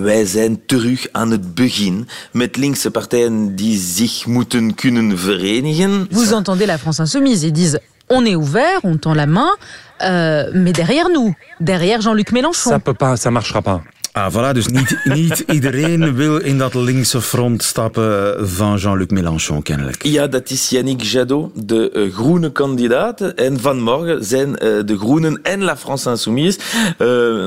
wij 0.00 0.26
zijn 0.26 0.62
terug 0.66 1.06
aan 1.12 1.30
het 1.30 1.54
begin 1.54 2.08
met 2.32 2.56
linkse 2.56 2.90
partijen 2.90 3.56
die 3.56 3.78
zich 3.78 4.26
moeten 4.26 4.74
kunnen 4.74 5.18
verenigen. 5.18 6.06
Vous 6.10 6.30
entendez 6.32 6.66
la 6.66 6.78
France 6.78 7.02
Insoumise, 7.02 7.46
ils 7.46 7.54
disent 7.54 7.78
on 8.06 8.24
est 8.24 8.34
ouvert, 8.34 8.80
on 8.82 8.98
tend 8.98 9.14
la 9.14 9.26
main, 9.26 9.56
euh, 10.02 10.50
mais 10.52 10.72
derrière 10.72 11.08
nous, 11.08 11.34
derrière 11.58 12.00
Jean-Luc 12.00 12.32
Mélenchon. 12.32 12.70
Ça 12.70 12.78
peut 12.78 12.96
pas, 12.96 13.16
ça 13.16 13.30
marchera 13.30 13.62
pas. 13.62 13.82
Ah, 14.12 14.32
voilà, 14.32 14.52
dus 14.52 14.66
niet, 14.66 15.00
niet 15.04 15.44
iedereen 15.46 16.14
wil 16.14 16.36
in 16.36 16.58
dat 16.58 16.74
linkse 16.74 17.20
front 17.20 17.62
stappen 17.62 18.48
van 18.48 18.76
Jean-Luc 18.76 19.08
Mélenchon, 19.08 19.62
kennelijk. 19.62 20.04
Ja, 20.04 20.26
dat 20.26 20.50
is 20.50 20.68
Yannick 20.68 21.02
Jadot, 21.02 21.68
de 21.68 21.90
uh, 21.92 22.14
groene 22.14 22.52
kandidaat. 22.52 23.20
En 23.20 23.60
vanmorgen 23.60 24.24
zijn 24.24 24.48
uh, 24.48 24.56
de 24.58 24.98
Groenen 24.98 25.38
en 25.42 25.62
La 25.62 25.76
France 25.76 26.10
Insoumise... 26.10 26.58
Uh, 26.58 27.06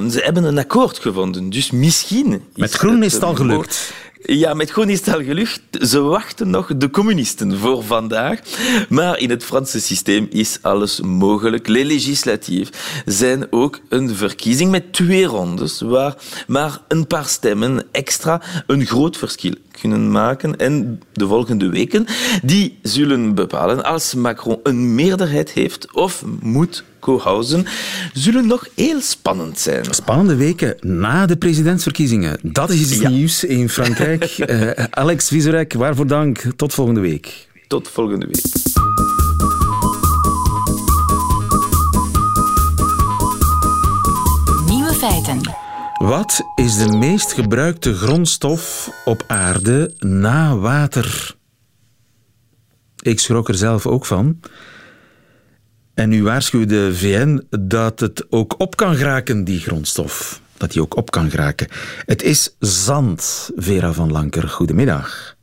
ze 0.10 0.19
hebben 0.23 0.43
een 0.43 0.58
akkoord 0.58 0.99
gevonden. 0.99 1.49
Dus 1.49 1.71
misschien... 1.71 2.41
Met 2.56 2.73
Groen 2.73 3.04
is 3.04 3.13
het 3.13 3.23
al 3.23 3.36
gelukt. 3.36 3.93
Ja, 4.25 4.53
met 4.53 4.71
groen 4.71 4.89
is 4.89 5.01
gelukt. 5.03 5.62
Ze 5.88 6.01
wachten 6.01 6.49
nog 6.49 6.77
de 6.77 6.89
communisten 6.89 7.57
voor 7.57 7.83
vandaag. 7.83 8.39
Maar 8.89 9.19
in 9.19 9.29
het 9.29 9.43
Franse 9.43 9.81
systeem 9.81 10.27
is 10.29 10.59
alles 10.62 11.01
mogelijk. 11.01 11.67
Les 11.67 11.83
legislatief 11.83 13.01
zijn 13.05 13.51
ook 13.51 13.79
een 13.89 14.15
verkiezing 14.15 14.71
met 14.71 14.93
twee 14.93 15.25
rondes, 15.25 15.81
waar 15.81 16.15
maar 16.47 16.79
een 16.88 17.07
paar 17.07 17.25
stemmen 17.25 17.83
extra 17.91 18.41
een 18.67 18.86
groot 18.86 19.17
verschil 19.17 19.53
kunnen 19.81 20.12
maken. 20.12 20.57
En 20.57 21.01
de 21.13 21.27
volgende 21.27 21.69
weken 21.69 22.05
die 22.43 22.79
zullen 22.81 23.36
bepalen 23.36 23.83
als 23.83 24.13
Macron 24.13 24.59
een 24.63 24.95
meerderheid 24.95 25.51
heeft 25.51 25.93
of 25.93 26.23
moet 26.39 26.83
Zullen 28.13 28.47
nog 28.47 28.67
heel 28.75 29.01
spannend 29.01 29.59
zijn. 29.59 29.85
Spannende 29.89 30.35
weken 30.35 30.75
na 30.81 31.25
de 31.25 31.37
presidentsverkiezingen. 31.37 32.39
Dat 32.41 32.69
is 32.69 32.99
ja. 32.99 33.09
nieuws 33.09 33.43
in 33.43 33.69
Frankrijk. 33.69 34.37
uh, 34.37 34.71
Alex 34.89 35.27
Vizorek, 35.27 35.73
waarvoor 35.73 36.07
dank. 36.07 36.43
Tot 36.55 36.73
volgende 36.73 36.99
week. 36.99 37.47
Tot 37.67 37.87
volgende 37.87 38.25
week. 38.25 38.45
Nieuwe 44.67 44.93
feiten. 44.93 45.41
Wat 45.97 46.41
is 46.55 46.77
de 46.77 46.97
meest 46.97 47.33
gebruikte 47.33 47.93
grondstof 47.93 48.89
op 49.05 49.23
aarde 49.27 49.93
na 49.99 50.57
water? 50.57 51.35
Ik 53.01 53.19
schrok 53.19 53.49
er 53.49 53.55
zelf 53.55 53.87
ook 53.87 54.05
van. 54.05 54.39
En 55.93 56.10
nu 56.10 56.23
waarschuwt 56.23 56.69
de 56.69 56.95
VN 56.95 57.47
dat 57.60 57.99
het 57.99 58.25
ook 58.29 58.56
op 58.58 58.75
kan 58.75 58.95
geraken, 58.95 59.43
die 59.43 59.60
grondstof. 59.60 60.41
Dat 60.58 60.71
die 60.71 60.82
ook 60.82 60.95
op 60.95 61.12
kan 61.12 61.29
geraken. 61.29 61.67
Het 62.06 62.23
is 62.23 62.56
zand, 62.60 63.51
Vera 63.56 63.93
van 63.93 64.12
Lanker. 64.12 64.49
Goedemiddag. 64.49 65.36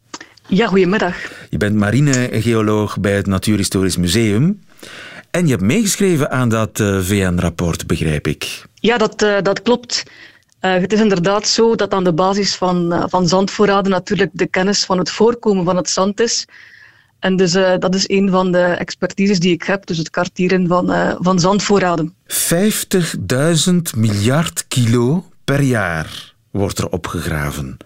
Ja, 0.47 0.67
goedemiddag. 0.67 1.17
Je 1.51 1.57
bent 1.57 1.77
marinegeoloog 1.77 3.01
bij 3.01 3.17
het 3.17 3.27
Natuurhistorisch 3.27 3.97
Museum. 3.97 4.63
En 5.31 5.45
je 5.45 5.51
hebt 5.51 5.63
meegeschreven 5.63 6.31
aan 6.31 6.49
dat 6.49 6.79
uh, 6.79 7.01
VN-rapport, 7.01 7.87
begrijp 7.87 8.27
ik. 8.27 8.63
Ja, 8.75 8.99
dat, 8.99 9.23
uh, 9.23 9.37
dat 9.43 9.63
klopt. 9.63 10.03
Uh, 10.61 10.73
het 10.75 10.93
is 10.93 11.01
inderdaad 11.01 11.49
zo 11.49 11.75
dat 11.75 11.95
aan 11.95 12.05
de 12.05 12.13
basis 12.13 12.55
van, 12.55 12.93
uh, 12.93 13.05
van 13.09 13.29
zandvoorraden 13.29 13.91
natuurlijk 13.91 14.31
de 14.33 14.47
kennis 14.47 14.85
van 14.85 14.99
het 14.99 15.11
voorkomen 15.11 15.65
van 15.65 15.77
het 15.77 15.91
zand 15.91 16.21
is. 16.21 16.47
En 17.21 17.37
dus 17.37 17.55
uh, 17.55 17.75
dat 17.79 17.95
is 17.95 18.09
een 18.09 18.31
van 18.31 18.53
de 18.53 18.63
expertises 18.63 19.41
die 19.41 19.53
ik 19.53 19.63
heb, 19.63 19.87
dus 19.87 19.99
het 19.99 20.11
kartieren 20.11 20.67
van, 20.67 20.91
uh, 20.91 21.15
van 21.19 21.39
zandvoorraden. 21.39 22.15
50.000 22.29 23.73
miljard 23.97 24.65
kilo 24.69 25.25
per 25.45 25.61
jaar 25.61 26.35
wordt 26.51 26.79
er 26.79 26.89
opgegraven. 26.89 27.77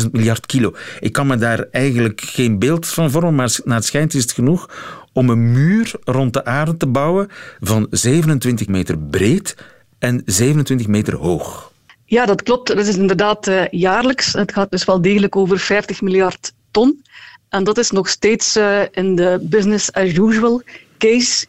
50.000 0.00 0.10
miljard 0.12 0.46
kilo. 0.46 0.74
Ik 1.00 1.12
kan 1.12 1.26
me 1.26 1.36
daar 1.36 1.66
eigenlijk 1.70 2.20
geen 2.20 2.58
beeld 2.58 2.86
van 2.86 3.10
vormen, 3.10 3.34
maar 3.34 3.58
naar 3.64 3.76
het 3.76 3.86
schijnt 3.86 4.14
is 4.14 4.22
het 4.22 4.32
genoeg 4.32 4.70
om 5.12 5.30
een 5.30 5.52
muur 5.52 5.92
rond 6.04 6.32
de 6.32 6.44
aarde 6.44 6.76
te 6.76 6.86
bouwen 6.86 7.28
van 7.60 7.86
27 7.90 8.66
meter 8.66 8.98
breed 8.98 9.56
en 9.98 10.22
27 10.24 10.86
meter 10.86 11.14
hoog. 11.16 11.72
Ja, 12.04 12.26
dat 12.26 12.42
klopt. 12.42 12.66
Dat 12.66 12.86
is 12.86 12.96
inderdaad 12.96 13.48
uh, 13.48 13.68
jaarlijks. 13.70 14.32
Het 14.32 14.52
gaat 14.52 14.70
dus 14.70 14.84
wel 14.84 15.02
degelijk 15.02 15.36
over 15.36 15.58
50 15.58 16.00
miljard 16.00 16.52
ton. 16.70 17.02
En 17.48 17.64
dat 17.64 17.78
is 17.78 17.90
nog 17.90 18.08
steeds 18.08 18.56
uh, 18.56 18.80
in 18.90 19.16
de 19.16 19.38
business 19.42 19.92
as 19.92 20.12
usual 20.12 20.62
case. 20.98 21.46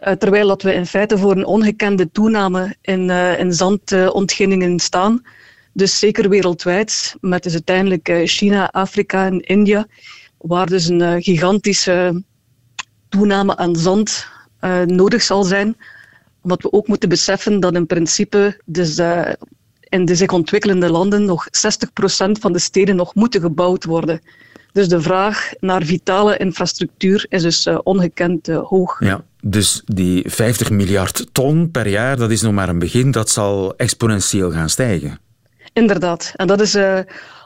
Uh, 0.00 0.12
terwijl 0.12 0.48
dat 0.48 0.62
we 0.62 0.74
in 0.74 0.86
feite 0.86 1.18
voor 1.18 1.30
een 1.30 1.46
ongekende 1.46 2.10
toename 2.10 2.76
in, 2.80 3.08
uh, 3.08 3.38
in 3.38 3.52
zandontginningen 3.52 4.78
staan. 4.78 5.22
Dus 5.72 5.98
zeker 5.98 6.28
wereldwijd, 6.28 7.16
met 7.20 7.42
dus 7.42 7.52
uiteindelijk 7.52 8.10
China, 8.24 8.70
Afrika 8.70 9.26
en 9.26 9.40
India, 9.40 9.86
waar 10.38 10.66
dus 10.66 10.86
een 10.86 11.22
gigantische 11.22 12.22
toename 13.08 13.56
aan 13.56 13.76
zand 13.76 14.26
nodig 14.86 15.22
zal 15.22 15.44
zijn. 15.44 15.76
Omdat 16.42 16.62
we 16.62 16.72
ook 16.72 16.88
moeten 16.88 17.08
beseffen 17.08 17.60
dat 17.60 17.74
in 17.74 17.86
principe 17.86 18.60
dus, 18.64 18.98
in 19.80 20.04
de 20.04 20.14
zich 20.14 20.30
ontwikkelende 20.30 20.90
landen 20.90 21.24
nog 21.24 21.46
60% 21.46 21.50
van 22.40 22.52
de 22.52 22.58
steden 22.58 22.96
nog 22.96 23.14
moeten 23.14 23.40
gebouwd 23.40 23.84
worden. 23.84 24.20
Dus 24.76 24.88
de 24.88 25.00
vraag 25.00 25.50
naar 25.60 25.82
vitale 25.82 26.36
infrastructuur 26.36 27.26
is 27.28 27.42
dus 27.42 27.66
uh, 27.66 27.78
ongekend 27.82 28.48
uh, 28.48 28.58
hoog. 28.58 28.96
Ja, 29.00 29.24
dus 29.42 29.82
die 29.84 30.30
50 30.30 30.70
miljard 30.70 31.26
ton 31.32 31.70
per 31.70 31.88
jaar, 31.88 32.16
dat 32.16 32.30
is 32.30 32.42
nog 32.42 32.52
maar 32.52 32.68
een 32.68 32.78
begin. 32.78 33.10
Dat 33.10 33.30
zal 33.30 33.76
exponentieel 33.76 34.50
gaan 34.50 34.68
stijgen. 34.68 35.18
Inderdaad. 35.72 36.32
En 36.36 36.46
dat 36.46 36.60
is 36.60 36.74
uh, 36.74 36.98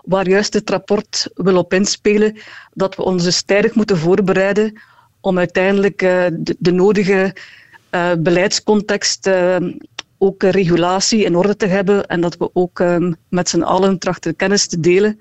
waar 0.04 0.28
juist 0.28 0.54
het 0.54 0.70
rapport 0.70 1.30
wil 1.34 1.56
op 1.56 1.74
inspelen. 1.74 2.36
Dat 2.72 2.96
we 2.96 3.02
ons 3.02 3.24
dus 3.24 3.42
tijdig 3.42 3.74
moeten 3.74 3.98
voorbereiden 3.98 4.80
om 5.20 5.38
uiteindelijk 5.38 5.98
de, 5.98 6.56
de, 6.58 6.72
nodige 6.72 7.34
beleidscontext, 8.18 9.30
ook 10.18 10.42
regulatie 10.42 11.24
in 11.24 11.36
orde 11.36 11.56
te 11.56 11.66
hebben. 11.66 12.06
En 12.06 12.20
dat 12.20 12.36
we 12.36 12.50
ook 12.52 12.82
met 13.28 13.48
z'n 13.48 13.62
allen 13.62 13.98
trachten 13.98 14.36
kennis 14.36 14.66
te 14.66 14.80
delen 14.80 15.20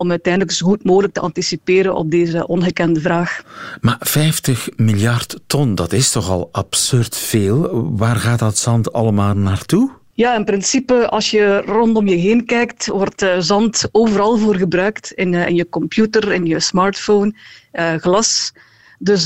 om 0.00 0.10
uiteindelijk 0.10 0.52
zo 0.52 0.66
goed 0.66 0.84
mogelijk 0.84 1.12
te 1.14 1.20
anticiperen 1.20 1.94
op 1.94 2.10
deze 2.10 2.46
ongekende 2.46 3.00
vraag. 3.00 3.42
Maar 3.80 3.96
50 4.00 4.68
miljard 4.76 5.40
ton, 5.46 5.74
dat 5.74 5.92
is 5.92 6.10
toch 6.10 6.30
al 6.30 6.48
absurd 6.52 7.16
veel? 7.16 7.88
Waar 7.96 8.16
gaat 8.16 8.38
dat 8.38 8.58
zand 8.58 8.92
allemaal 8.92 9.34
naartoe? 9.34 9.90
Ja, 10.12 10.34
in 10.34 10.44
principe, 10.44 11.08
als 11.08 11.30
je 11.30 11.62
rondom 11.66 12.08
je 12.08 12.16
heen 12.16 12.44
kijkt, 12.44 12.86
wordt 12.86 13.22
uh, 13.22 13.34
zand 13.38 13.88
overal 13.92 14.38
voor 14.38 14.54
gebruikt. 14.54 15.12
In, 15.12 15.32
uh, 15.32 15.46
in, 15.46 15.54
je 15.54 15.68
computer, 15.68 16.32
in 16.32 16.46
je 16.46 16.60
smartphone, 16.60 17.34
uh, 17.72 17.94
glas. 17.94 18.52
Dus 18.98 19.24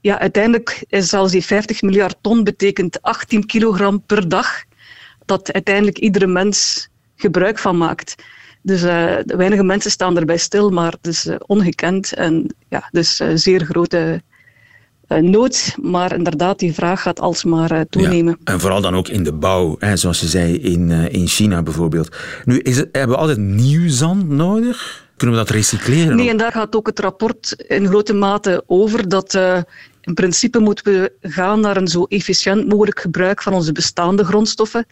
ja, 0.00 0.18
uiteindelijk 0.18 0.84
is 0.88 1.08
zelfs 1.08 1.32
die 1.32 1.44
50 1.44 1.82
miljard 1.82 2.16
ton 2.20 2.44
betekent 2.44 3.02
18 3.02 3.46
kilogram 3.46 4.02
per 4.06 4.28
dag 4.28 4.64
dat 5.24 5.52
uiteindelijk 5.52 5.98
iedere 5.98 6.26
mens 6.26 6.88
gebruik 7.16 7.58
van 7.58 7.76
maakt. 7.76 8.14
Dus 8.62 8.82
uh, 8.82 9.14
weinige 9.24 9.62
mensen 9.64 9.90
staan 9.90 10.16
erbij 10.18 10.36
stil, 10.36 10.70
maar 10.70 10.92
het 10.92 11.06
is 11.06 11.26
uh, 11.26 11.34
ongekend 11.46 12.12
en 12.12 12.54
ja, 12.68 12.88
dus 12.90 13.20
uh, 13.20 13.28
zeer 13.34 13.64
grote 13.64 14.22
nood. 15.20 15.76
Maar 15.82 16.14
inderdaad, 16.14 16.58
die 16.58 16.74
vraag 16.74 17.02
gaat 17.02 17.20
alsmaar 17.20 17.86
toenemen. 17.88 18.36
Ja, 18.44 18.52
en 18.52 18.60
vooral 18.60 18.80
dan 18.80 18.94
ook 18.94 19.08
in 19.08 19.24
de 19.24 19.32
bouw, 19.32 19.76
hè, 19.78 19.96
zoals 19.96 20.20
je 20.20 20.26
zei 20.26 20.54
in, 20.54 20.90
in 20.90 21.26
China 21.26 21.62
bijvoorbeeld. 21.62 22.16
Nu, 22.44 22.58
is 22.58 22.76
het, 22.76 22.88
hebben 22.92 23.16
we 23.16 23.22
altijd 23.22 23.38
nieuw 23.38 23.88
zand 23.88 24.28
nodig? 24.28 25.06
Kunnen 25.16 25.36
we 25.36 25.44
dat 25.44 25.54
recycleren? 25.54 26.16
Nee, 26.16 26.28
en 26.28 26.36
daar 26.36 26.52
gaat 26.52 26.76
ook 26.76 26.86
het 26.86 26.98
rapport 26.98 27.52
in 27.68 27.86
grote 27.86 28.12
mate 28.12 28.62
over 28.66 29.08
dat 29.08 29.34
in 30.00 30.14
principe 30.14 30.58
moeten 30.58 30.84
we 30.92 31.12
gaan 31.20 31.60
naar 31.60 31.76
een 31.76 31.88
zo 31.88 32.04
efficiënt 32.04 32.68
mogelijk 32.68 33.00
gebruik 33.00 33.42
van 33.42 33.52
onze 33.52 33.72
bestaande 33.72 34.24
grondstoffen. 34.24 34.86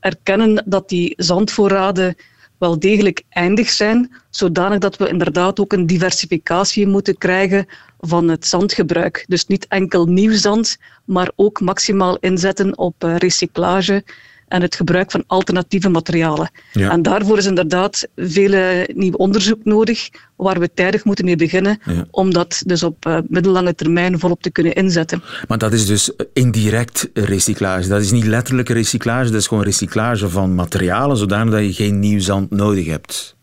Erkennen 0.00 0.62
dat 0.66 0.88
die 0.88 1.14
zandvoorraden 1.16 2.16
wel 2.64 2.78
degelijk 2.78 3.22
eindig 3.28 3.70
zijn, 3.70 4.12
zodanig 4.30 4.78
dat 4.78 4.96
we 4.96 5.08
inderdaad 5.08 5.60
ook 5.60 5.72
een 5.72 5.86
diversificatie 5.86 6.86
moeten 6.86 7.18
krijgen 7.18 7.66
van 7.98 8.28
het 8.28 8.46
zandgebruik. 8.46 9.24
Dus 9.28 9.46
niet 9.46 9.66
enkel 9.68 10.06
nieuw 10.06 10.32
zand, 10.32 10.76
maar 11.04 11.30
ook 11.36 11.60
maximaal 11.60 12.16
inzetten 12.20 12.78
op 12.78 12.94
eh, 13.04 13.16
recyclage 13.16 14.04
en 14.54 14.62
het 14.62 14.74
gebruik 14.74 15.10
van 15.10 15.24
alternatieve 15.26 15.88
materialen. 15.88 16.50
Ja. 16.72 16.90
En 16.90 17.02
daarvoor 17.02 17.38
is 17.38 17.46
inderdaad 17.46 18.08
veel 18.16 18.52
eh, 18.52 18.94
nieuw 18.94 19.12
onderzoek 19.12 19.64
nodig, 19.64 20.08
waar 20.36 20.60
we 20.60 20.70
tijdig 20.74 21.04
moeten 21.04 21.24
mee 21.24 21.36
beginnen, 21.36 21.78
om 22.10 22.32
dat 22.32 22.62
dus 22.66 22.82
op 22.82 23.06
uh, 23.06 23.18
middellange 23.28 23.74
termijn 23.74 24.18
volop 24.18 24.42
te 24.42 24.50
kunnen 24.50 24.74
inzetten. 24.74 25.22
Maar 25.48 25.58
dat 25.58 25.72
is 25.72 25.86
dus 25.86 26.12
indirect 26.32 27.10
recyclage. 27.14 27.88
Dat 27.88 28.00
is 28.00 28.10
niet 28.10 28.24
letterlijke 28.24 28.72
recyclage, 28.72 29.30
dat 29.30 29.40
is 29.40 29.46
gewoon 29.46 29.64
recyclage 29.64 30.28
van 30.28 30.54
materialen, 30.54 31.16
zodanig 31.16 31.52
dat 31.52 31.64
je 31.64 31.72
geen 31.72 31.98
nieuw 31.98 32.20
zand 32.20 32.50
nodig 32.50 32.86
hebt. 32.86 33.33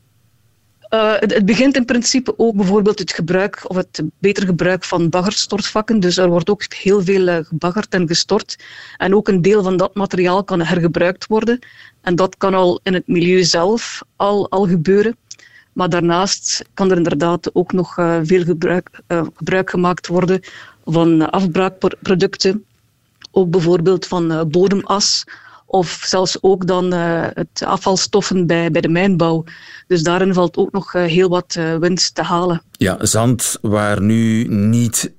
Uh, 0.93 1.13
het, 1.19 1.45
begint 1.45 1.75
in 1.75 1.85
principe 1.85 2.33
ook 2.37 2.55
bijvoorbeeld 2.55 2.99
het 2.99 3.13
gebruik 3.13 3.63
of 3.67 3.75
het 3.75 4.01
beter 4.19 4.45
gebruik 4.45 4.83
van 4.83 5.09
baggerstortvakken. 5.09 5.99
Dus 5.99 6.17
er 6.17 6.29
wordt 6.29 6.49
ook 6.49 6.73
heel 6.73 7.03
veel 7.03 7.27
uh, 7.27 7.37
gebaggerd 7.41 7.93
en 7.93 8.07
gestort. 8.07 8.57
En 8.97 9.15
ook 9.15 9.27
een 9.27 9.41
deel 9.41 9.63
van 9.63 9.77
dat 9.77 9.95
materiaal 9.95 10.43
kan 10.43 10.61
hergebruikt 10.61 11.27
worden. 11.27 11.59
En 12.01 12.15
dat 12.15 12.37
kan 12.37 12.53
al 12.53 12.79
in 12.83 12.93
het 12.93 13.07
milieu 13.07 13.43
zelf 13.43 14.01
al, 14.15 14.49
al 14.49 14.67
gebeuren. 14.67 15.17
Maar 15.73 15.89
daarnaast 15.89 16.65
kan 16.73 16.91
er 16.91 16.97
inderdaad 16.97 17.55
ook 17.55 17.73
nog 17.73 17.97
uh, 17.97 18.19
veel 18.23 18.43
gebruik, 18.43 18.89
gebruik 19.35 19.69
gemaakt 19.69 20.07
worden 20.07 20.39
van 20.85 21.29
afbraakproducten. 21.29 22.65
Ook 23.31 23.49
bijvoorbeeld 23.49 24.07
van 24.07 24.49
bodemas 24.49 25.23
of 25.71 26.01
zelfs 26.05 26.37
ook 26.41 26.67
dan 26.67 26.93
uh, 26.93 27.25
het 27.33 27.63
afvalstoffen 27.65 28.47
bij, 28.47 28.71
bij 28.71 28.81
de 28.81 28.89
mijnbouw. 28.89 29.43
Dus 29.87 30.03
daarin 30.03 30.33
valt 30.33 30.57
ook 30.57 30.71
nog 30.71 30.93
uh, 30.93 31.03
heel 31.03 31.29
wat 31.29 31.55
uh, 31.57 31.75
winst 31.75 32.15
te 32.15 32.21
halen. 32.21 32.61
Ja, 32.71 33.05
zand 33.05 33.57
waar 33.61 34.01
nu 34.01 34.47
niet 34.47 35.13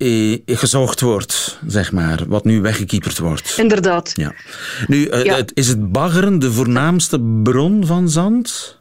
gezocht 0.46 1.00
wordt, 1.00 1.58
zeg 1.66 1.92
maar. 1.92 2.22
Wat 2.28 2.44
nu 2.44 2.60
weggekieperd 2.60 3.18
wordt. 3.18 3.54
Inderdaad. 3.56 4.10
Ja. 4.14 4.34
Nu, 4.86 5.16
ja. 5.16 5.42
Is 5.54 5.68
het 5.68 5.92
baggeren 5.92 6.38
de 6.38 6.52
voornaamste 6.52 7.20
bron 7.42 7.86
van 7.86 8.08
zand? 8.08 8.80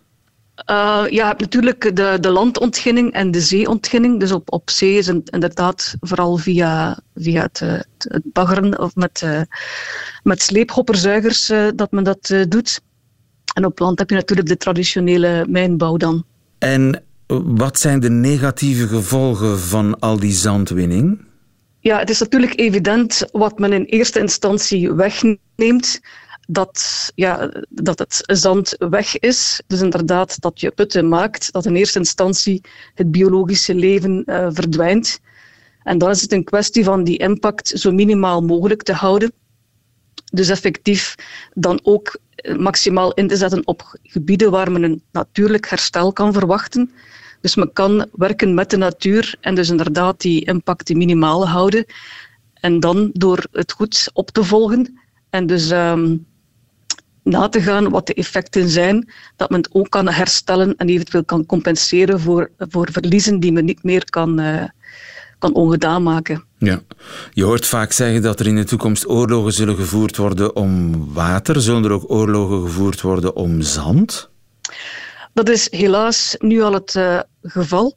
Uh, 0.69 1.03
je 1.09 1.23
hebt 1.23 1.39
natuurlijk 1.39 1.95
de, 1.95 2.17
de 2.19 2.29
landontginning 2.29 3.11
en 3.13 3.31
de 3.31 3.41
zeeontginning. 3.41 4.19
Dus 4.19 4.31
op, 4.31 4.53
op 4.53 4.69
zee 4.69 4.97
is 4.97 5.07
het 5.07 5.29
inderdaad 5.29 5.95
vooral 5.99 6.37
via, 6.37 6.99
via 7.15 7.41
het, 7.41 7.59
het, 7.59 7.85
het 7.97 8.21
baggeren 8.23 8.79
of 8.79 8.95
met, 8.95 9.21
uh, 9.23 9.41
met 10.23 10.41
sleephopperzuigers 10.41 11.49
uh, 11.49 11.67
dat 11.75 11.91
men 11.91 12.03
dat 12.03 12.33
doet. 12.49 12.81
En 13.53 13.65
op 13.65 13.79
land 13.79 13.99
heb 13.99 14.09
je 14.09 14.15
natuurlijk 14.15 14.47
de 14.47 14.57
traditionele 14.57 15.45
mijnbouw 15.49 15.97
dan. 15.97 16.25
En 16.57 17.03
wat 17.27 17.79
zijn 17.79 17.99
de 17.99 18.09
negatieve 18.09 18.87
gevolgen 18.87 19.59
van 19.59 19.99
al 19.99 20.19
die 20.19 20.31
zandwinning? 20.31 21.19
Ja, 21.79 21.99
het 21.99 22.09
is 22.09 22.19
natuurlijk 22.19 22.59
evident 22.59 23.25
wat 23.31 23.59
men 23.59 23.73
in 23.73 23.83
eerste 23.83 24.19
instantie 24.19 24.93
wegneemt 24.93 25.99
dat, 26.47 27.11
ja, 27.15 27.51
dat 27.69 27.99
het 27.99 28.21
zand 28.25 28.75
weg 28.77 29.19
is. 29.19 29.61
Dus 29.67 29.81
inderdaad 29.81 30.41
dat 30.41 30.59
je 30.59 30.71
putten 30.71 31.09
maakt, 31.09 31.51
dat 31.51 31.65
in 31.65 31.75
eerste 31.75 31.99
instantie 31.99 32.61
het 32.93 33.11
biologische 33.11 33.75
leven 33.75 34.23
uh, 34.25 34.47
verdwijnt. 34.49 35.19
En 35.83 35.97
dan 35.97 36.09
is 36.09 36.21
het 36.21 36.31
een 36.31 36.43
kwestie 36.43 36.83
van 36.83 37.03
die 37.03 37.17
impact 37.17 37.67
zo 37.67 37.91
minimaal 37.91 38.41
mogelijk 38.41 38.83
te 38.83 38.93
houden. 38.93 39.31
Dus 40.31 40.49
effectief 40.49 41.15
dan 41.53 41.79
ook 41.83 42.19
eh, 42.35 42.57
maximaal 42.57 43.13
in 43.13 43.27
te 43.27 43.35
zetten 43.35 43.67
op 43.67 43.97
gebieden 44.03 44.51
waar 44.51 44.71
men 44.71 44.83
een 44.83 45.03
natuurlijk 45.11 45.69
herstel 45.69 46.13
kan 46.13 46.33
verwachten. 46.33 46.91
Dus 47.41 47.55
men 47.55 47.73
kan 47.73 48.05
werken 48.11 48.53
met 48.53 48.69
de 48.69 48.77
natuur 48.77 49.35
en 49.41 49.55
dus 49.55 49.69
inderdaad 49.69 50.21
die 50.21 50.45
impact 50.45 50.87
die 50.87 50.95
minimaal 50.95 51.47
houden. 51.47 51.85
En 52.53 52.79
dan 52.79 53.09
door 53.13 53.45
het 53.51 53.71
goed 53.71 54.09
op 54.13 54.29
te 54.29 54.43
volgen 54.43 54.99
en 55.29 55.45
dus 55.45 55.71
um, 55.71 56.25
na 57.23 57.49
te 57.49 57.61
gaan 57.61 57.89
wat 57.89 58.07
de 58.07 58.13
effecten 58.13 58.69
zijn, 58.69 59.11
dat 59.35 59.49
men 59.49 59.59
het 59.59 59.69
ook 59.73 59.89
kan 59.89 60.07
herstellen 60.07 60.75
en 60.75 60.89
eventueel 60.89 61.25
kan 61.25 61.45
compenseren 61.45 62.19
voor, 62.19 62.49
voor 62.57 62.87
verliezen 62.91 63.39
die 63.39 63.51
men 63.51 63.65
niet 63.65 63.83
meer 63.83 64.09
kan, 64.09 64.39
uh, 64.39 64.63
kan 65.39 65.53
ongedaan 65.53 66.03
maken. 66.03 66.43
Ja, 66.57 66.81
je 67.33 67.43
hoort 67.43 67.65
vaak 67.65 67.91
zeggen 67.91 68.21
dat 68.21 68.39
er 68.39 68.47
in 68.47 68.55
de 68.55 68.63
toekomst 68.63 69.07
oorlogen 69.07 69.53
zullen 69.53 69.75
gevoerd 69.75 70.17
worden 70.17 70.55
om 70.55 71.05
water. 71.13 71.61
Zullen 71.61 71.83
er 71.83 71.91
ook 71.91 72.11
oorlogen 72.11 72.61
gevoerd 72.61 73.01
worden 73.01 73.35
om 73.35 73.61
zand? 73.61 74.29
Dat 75.33 75.49
is 75.49 75.71
helaas 75.71 76.35
nu 76.39 76.61
al 76.61 76.73
het 76.73 76.95
uh, 76.95 77.19
geval. 77.41 77.95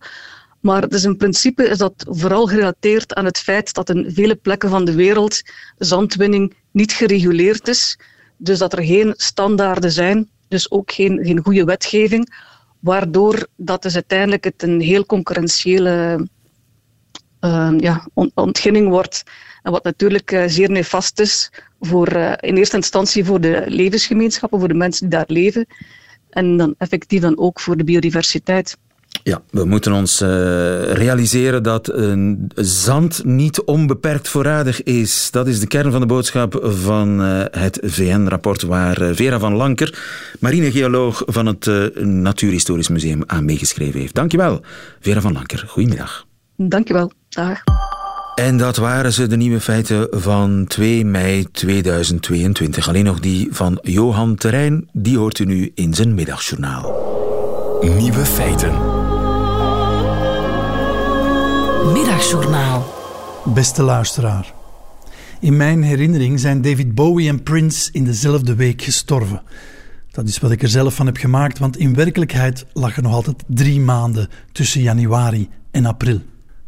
Maar 0.61 0.89
dus 0.89 1.05
in 1.05 1.17
principe 1.17 1.69
is 1.69 1.79
dat 1.79 2.07
vooral 2.09 2.47
gerelateerd 2.47 3.15
aan 3.15 3.25
het 3.25 3.39
feit 3.39 3.75
dat 3.75 3.91
in 3.91 4.13
vele 4.15 4.35
plekken 4.35 4.71
van 4.71 4.85
de 4.85 4.95
wereld 4.95 5.43
zandwinning 5.79 6.55
niet 6.71 6.93
gereguleerd 6.93 7.69
is. 7.69 7.99
Dus 8.37 8.59
dat 8.59 8.73
er 8.73 8.85
geen 8.85 9.15
standaarden 9.17 9.93
zijn, 9.93 10.29
dus 10.49 10.71
ook 10.71 10.93
geen, 10.93 11.25
geen 11.25 11.43
goede 11.43 11.65
wetgeving, 11.65 12.35
waardoor 12.81 13.47
dat 13.57 13.83
dus 13.83 13.95
uiteindelijk 13.95 14.45
het 14.45 14.63
een 14.63 14.81
heel 14.81 15.07
concurrentiële 15.07 16.27
uh, 17.41 17.73
ja, 17.79 18.09
ontginning 18.35 18.89
wordt. 18.89 19.23
En 19.63 19.73
wat 19.73 19.85
natuurlijk 19.85 20.33
uh, 20.33 20.45
zeer 20.47 20.71
nefast 20.71 21.21
is 21.21 21.51
voor 21.81 22.13
uh, 22.13 22.33
in 22.41 22.57
eerste 22.57 22.77
instantie 22.77 23.25
voor 23.25 23.41
de 23.41 23.65
levensgemeenschappen, 23.67 24.59
voor 24.59 24.69
de 24.69 24.75
mensen 24.75 25.09
die 25.09 25.19
daar 25.19 25.25
leven. 25.29 25.67
En 26.31 26.57
dan 26.57 26.75
effectief 26.79 27.21
dan 27.21 27.39
ook 27.39 27.61
voor 27.61 27.77
de 27.77 27.85
biodiversiteit. 27.85 28.77
Ja, 29.23 29.43
we 29.51 29.65
moeten 29.65 29.93
ons 29.93 30.23
uh, 30.23 30.29
realiseren 30.93 31.63
dat 31.63 31.93
uh, 31.97 32.33
zand 32.55 33.25
niet 33.25 33.63
onbeperkt 33.63 34.29
voorradig 34.29 34.83
is. 34.83 35.31
Dat 35.31 35.47
is 35.47 35.61
de 35.61 35.67
kern 35.67 35.91
van 35.91 36.01
de 36.01 36.07
boodschap 36.07 36.59
van 36.63 37.23
uh, 37.23 37.43
het 37.51 37.79
VN-rapport 37.83 38.63
waar 38.63 39.15
Vera 39.15 39.39
van 39.39 39.55
Lanker, 39.55 39.99
marinegeoloog 40.39 41.23
van 41.27 41.47
het 41.47 41.71
Natuurhistorisch 42.01 42.89
Museum, 42.89 43.23
aan 43.27 43.45
meegeschreven 43.45 44.01
heeft. 44.01 44.15
Dankjewel, 44.15 44.61
Vera 45.01 45.21
van 45.21 45.33
Lanker. 45.33 45.65
Goedemiddag. 45.67 46.27
Dankjewel. 46.57 47.13
Dag. 47.29 47.63
En 48.35 48.57
dat 48.57 48.77
waren 48.77 49.13
ze, 49.13 49.27
de 49.27 49.37
nieuwe 49.37 49.61
feiten 49.61 50.07
van 50.11 50.65
2 50.69 51.05
mei 51.05 51.47
2022. 51.53 52.89
Alleen 52.89 53.05
nog 53.05 53.21
die 53.21 53.49
van 53.51 53.79
Johan 53.83 54.35
Terrein, 54.35 54.89
die 54.93 55.19
hoort 55.19 55.39
u 55.39 55.45
nu 55.45 55.73
in 55.75 55.95
zijn 55.95 56.15
middagjournaal. 56.15 57.13
Nieuwe 57.81 58.25
feiten. 58.25 58.94
Middagjournaal. 61.93 62.87
Beste 63.45 63.83
luisteraar. 63.83 64.53
In 65.41 65.57
mijn 65.57 65.83
herinnering 65.83 66.41
zijn 66.41 66.63
David 66.63 66.95
Bowie 66.95 67.29
en 67.29 67.43
Prince 67.43 67.93
in 67.93 68.05
dezelfde 68.05 68.55
week 68.55 68.83
gestorven. 68.83 69.43
Dat 70.11 70.29
is 70.29 70.39
wat 70.39 70.51
ik 70.51 70.63
er 70.63 70.69
zelf 70.69 70.95
van 70.95 71.07
heb 71.07 71.17
gemaakt, 71.17 71.59
want 71.59 71.77
in 71.77 71.95
werkelijkheid 71.95 72.67
lag 72.73 72.97
er 72.97 73.03
nog 73.03 73.13
altijd 73.13 73.45
drie 73.47 73.81
maanden 73.81 74.29
tussen 74.53 74.81
januari 74.81 75.49
en 75.71 75.87
april. 75.87 76.21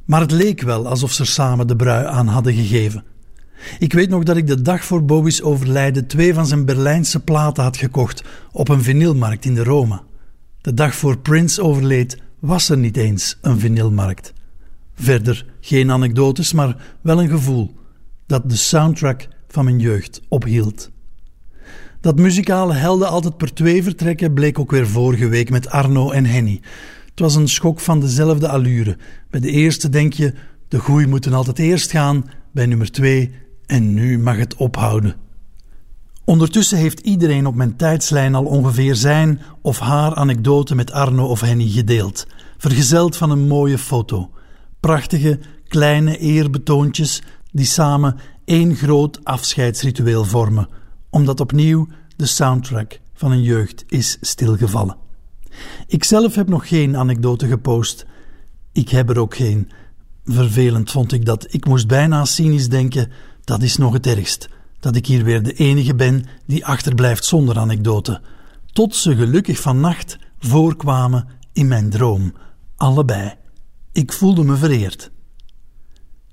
Maar 0.04 0.20
het 0.20 0.30
leek 0.30 0.62
wel 0.62 0.88
alsof 0.88 1.12
ze 1.12 1.22
er 1.22 1.28
samen 1.28 1.66
de 1.66 1.76
brui 1.76 2.06
aan 2.06 2.26
hadden 2.26 2.54
gegeven. 2.54 3.04
Ik 3.78 3.92
weet 3.92 4.08
nog 4.08 4.22
dat 4.22 4.36
ik 4.36 4.46
de 4.46 4.62
dag 4.62 4.84
voor 4.84 5.04
Bowie's 5.04 5.42
overlijden 5.42 6.06
twee 6.06 6.34
van 6.34 6.46
zijn 6.46 6.64
Berlijnse 6.64 7.20
platen 7.20 7.62
had 7.62 7.76
gekocht 7.76 8.24
op 8.52 8.68
een 8.68 8.82
vinylmarkt 8.82 9.44
in 9.44 9.54
de 9.54 9.64
Roma. 9.64 10.02
De 10.60 10.74
dag 10.74 10.94
voor 10.94 11.18
Prince 11.18 11.62
overleed 11.62 12.18
was 12.38 12.68
er 12.68 12.78
niet 12.78 12.96
eens 12.96 13.38
een 13.40 13.58
vinylmarkt. 13.58 14.34
Verder 14.96 15.46
geen 15.60 15.90
anekdotes, 15.90 16.52
maar 16.52 16.76
wel 17.00 17.20
een 17.20 17.28
gevoel 17.28 17.74
dat 18.26 18.50
de 18.50 18.56
soundtrack 18.56 19.28
van 19.48 19.64
mijn 19.64 19.78
jeugd 19.78 20.20
ophield. 20.28 20.90
Dat 22.00 22.18
muzikale 22.18 22.74
helden 22.74 23.08
altijd 23.08 23.36
per 23.36 23.54
twee 23.54 23.82
vertrekken 23.82 24.34
bleek 24.34 24.58
ook 24.58 24.70
weer 24.70 24.88
vorige 24.88 25.28
week 25.28 25.50
met 25.50 25.68
Arno 25.68 26.10
en 26.10 26.24
Henny. 26.24 26.60
Het 27.10 27.20
was 27.20 27.34
een 27.34 27.48
schok 27.48 27.80
van 27.80 28.00
dezelfde 28.00 28.48
allure. 28.48 28.96
Bij 29.30 29.40
de 29.40 29.50
eerste 29.50 29.88
denk 29.88 30.12
je, 30.12 30.34
de 30.68 30.80
groei 30.80 31.06
moeten 31.06 31.32
altijd 31.32 31.58
eerst 31.58 31.90
gaan, 31.90 32.24
bij 32.52 32.66
nummer 32.66 32.90
twee, 32.90 33.32
en 33.66 33.94
nu 33.94 34.18
mag 34.18 34.36
het 34.36 34.56
ophouden. 34.56 35.14
Ondertussen 36.24 36.78
heeft 36.78 37.00
iedereen 37.00 37.46
op 37.46 37.54
mijn 37.54 37.76
tijdslijn 37.76 38.34
al 38.34 38.44
ongeveer 38.44 38.94
zijn 38.94 39.40
of 39.62 39.78
haar 39.78 40.14
anekdote 40.14 40.74
met 40.74 40.92
Arno 40.92 41.26
of 41.26 41.40
Henny 41.40 41.68
gedeeld, 41.68 42.26
vergezeld 42.56 43.16
van 43.16 43.30
een 43.30 43.46
mooie 43.46 43.78
foto. 43.78 44.30
Prachtige, 44.86 45.38
kleine 45.68 46.18
eerbetoontjes 46.18 47.22
die 47.52 47.64
samen 47.64 48.16
één 48.44 48.74
groot 48.76 49.24
afscheidsritueel 49.24 50.24
vormen, 50.24 50.68
omdat 51.10 51.40
opnieuw 51.40 51.88
de 52.16 52.26
soundtrack 52.26 53.00
van 53.14 53.30
een 53.30 53.42
jeugd 53.42 53.84
is 53.88 54.16
stilgevallen. 54.20 54.96
Ikzelf 55.86 56.34
heb 56.34 56.48
nog 56.48 56.68
geen 56.68 56.96
anekdote 56.96 57.46
gepost. 57.46 58.06
Ik 58.72 58.88
heb 58.88 59.10
er 59.10 59.18
ook 59.18 59.36
geen. 59.36 59.70
Vervelend 60.24 60.90
vond 60.90 61.12
ik 61.12 61.24
dat. 61.24 61.46
Ik 61.54 61.64
moest 61.64 61.86
bijna 61.86 62.24
cynisch 62.24 62.68
denken: 62.68 63.10
dat 63.44 63.62
is 63.62 63.76
nog 63.76 63.92
het 63.92 64.06
ergst. 64.06 64.48
Dat 64.80 64.96
ik 64.96 65.06
hier 65.06 65.24
weer 65.24 65.42
de 65.42 65.52
enige 65.52 65.94
ben 65.94 66.24
die 66.44 66.66
achterblijft 66.66 67.24
zonder 67.24 67.58
anekdote. 67.58 68.20
Tot 68.72 68.96
ze 68.96 69.16
gelukkig 69.16 69.60
vannacht 69.60 70.18
voorkwamen 70.38 71.28
in 71.52 71.68
mijn 71.68 71.90
droom. 71.90 72.34
Allebei. 72.76 73.44
Ik 73.96 74.12
voelde 74.12 74.44
me 74.44 74.56
vereerd. 74.56 75.10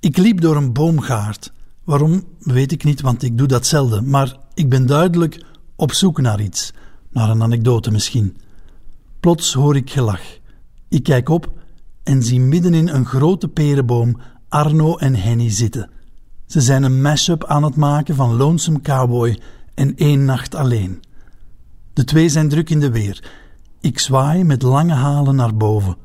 Ik 0.00 0.16
liep 0.16 0.40
door 0.40 0.56
een 0.56 0.72
boomgaard. 0.72 1.52
Waarom 1.84 2.24
weet 2.38 2.72
ik 2.72 2.84
niet, 2.84 3.00
want 3.00 3.22
ik 3.22 3.38
doe 3.38 3.46
dat 3.46 3.66
zelden. 3.66 4.10
Maar 4.10 4.36
ik 4.54 4.68
ben 4.68 4.86
duidelijk 4.86 5.44
op 5.76 5.92
zoek 5.92 6.20
naar 6.20 6.40
iets. 6.40 6.72
Naar 7.10 7.30
een 7.30 7.42
anekdote 7.42 7.90
misschien. 7.90 8.36
Plots 9.20 9.52
hoor 9.52 9.76
ik 9.76 9.90
gelach. 9.90 10.20
Ik 10.88 11.02
kijk 11.02 11.28
op 11.28 11.52
en 12.02 12.22
zie 12.22 12.40
middenin 12.40 12.88
een 12.88 13.06
grote 13.06 13.48
perenboom 13.48 14.20
Arno 14.48 14.96
en 14.96 15.14
Henny 15.14 15.50
zitten. 15.50 15.90
Ze 16.46 16.60
zijn 16.60 16.82
een 16.82 17.02
mashup 17.02 17.44
aan 17.44 17.62
het 17.62 17.76
maken 17.76 18.14
van 18.14 18.36
Lonesome 18.36 18.80
Cowboy 18.80 19.40
en 19.74 19.96
één 19.96 20.24
nacht 20.24 20.54
alleen. 20.54 21.02
De 21.92 22.04
twee 22.04 22.28
zijn 22.28 22.48
druk 22.48 22.70
in 22.70 22.80
de 22.80 22.90
weer. 22.90 23.30
Ik 23.80 23.98
zwaai 23.98 24.44
met 24.44 24.62
lange 24.62 24.94
halen 24.94 25.36
naar 25.36 25.56
boven. 25.56 25.96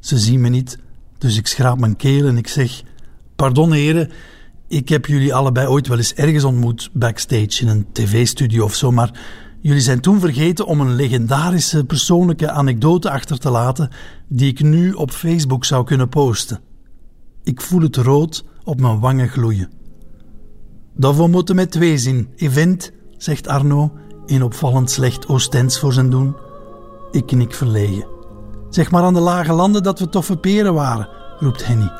Ze 0.00 0.18
zien 0.18 0.40
me 0.40 0.48
niet, 0.48 0.84
dus 1.18 1.36
ik 1.36 1.46
schraap 1.46 1.78
mijn 1.78 1.96
keel 1.96 2.26
en 2.26 2.36
ik 2.36 2.48
zeg: 2.48 2.82
Pardon, 3.36 3.72
heren, 3.72 4.10
ik 4.68 4.88
heb 4.88 5.06
jullie 5.06 5.34
allebei 5.34 5.66
ooit 5.66 5.88
wel 5.88 5.96
eens 5.96 6.14
ergens 6.14 6.44
ontmoet, 6.44 6.90
backstage 6.92 7.62
in 7.62 7.68
een 7.68 7.86
tv-studio 7.92 8.64
of 8.64 8.74
zo, 8.74 8.90
maar 8.90 9.20
jullie 9.60 9.80
zijn 9.80 10.00
toen 10.00 10.20
vergeten 10.20 10.66
om 10.66 10.80
een 10.80 10.94
legendarische 10.94 11.84
persoonlijke 11.84 12.50
anekdote 12.50 13.10
achter 13.10 13.38
te 13.38 13.50
laten 13.50 13.90
die 14.28 14.50
ik 14.50 14.62
nu 14.62 14.92
op 14.92 15.10
Facebook 15.10 15.64
zou 15.64 15.84
kunnen 15.84 16.08
posten. 16.08 16.60
Ik 17.42 17.60
voel 17.60 17.80
het 17.80 17.96
rood 17.96 18.44
op 18.64 18.80
mijn 18.80 19.00
wangen 19.00 19.28
gloeien. 19.28 19.70
Dat 20.94 21.16
we 21.16 21.26
moeten 21.26 21.54
met 21.54 21.70
twee 21.70 21.98
zien, 21.98 22.28
event, 22.36 22.92
zegt 23.16 23.48
Arno 23.48 23.92
in 24.26 24.42
opvallend 24.42 24.90
slecht 24.90 25.28
Oostens 25.28 25.78
voor 25.78 25.92
zijn 25.92 26.10
doen. 26.10 26.36
Ik 27.10 27.26
knik 27.26 27.54
verlegen. 27.54 28.15
Zeg 28.70 28.90
maar 28.90 29.02
aan 29.02 29.14
de 29.14 29.20
lage 29.20 29.52
landen 29.52 29.82
dat 29.82 29.98
we 29.98 30.08
toffe 30.08 30.36
peren 30.36 30.74
waren, 30.74 31.08
roept 31.38 31.66
Henny. 31.66 31.90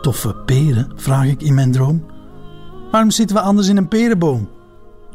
Toffe 0.00 0.34
peren? 0.34 0.92
vraag 0.96 1.26
ik 1.26 1.42
in 1.42 1.54
mijn 1.54 1.72
droom. 1.72 2.06
Waarom 2.90 3.10
zitten 3.10 3.36
we 3.36 3.42
anders 3.42 3.68
in 3.68 3.76
een 3.76 3.88
perenboom? 3.88 4.48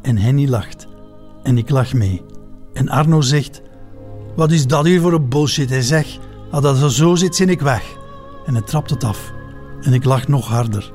En 0.01 0.17
Henny 0.17 0.49
lacht. 0.49 0.87
En 1.43 1.57
ik 1.57 1.69
lach 1.69 1.93
mee. 1.93 2.25
En 2.73 2.89
Arno 2.89 3.21
zegt: 3.21 3.61
Wat 4.35 4.51
is 4.51 4.67
dat 4.67 4.85
hier 4.85 5.01
voor 5.01 5.13
een 5.13 5.29
bullshit? 5.29 5.69
Hij 5.69 5.81
zegt: 5.81 6.19
Als 6.51 6.79
dat 6.79 6.91
zo 6.91 7.15
zit, 7.15 7.35
zin 7.35 7.49
ik 7.49 7.61
weg. 7.61 7.83
En 8.45 8.53
hij 8.53 8.63
trapt 8.63 8.89
het 8.89 9.03
af. 9.03 9.31
En 9.81 9.93
ik 9.93 10.03
lach 10.03 10.27
nog 10.27 10.47
harder. 10.47 10.91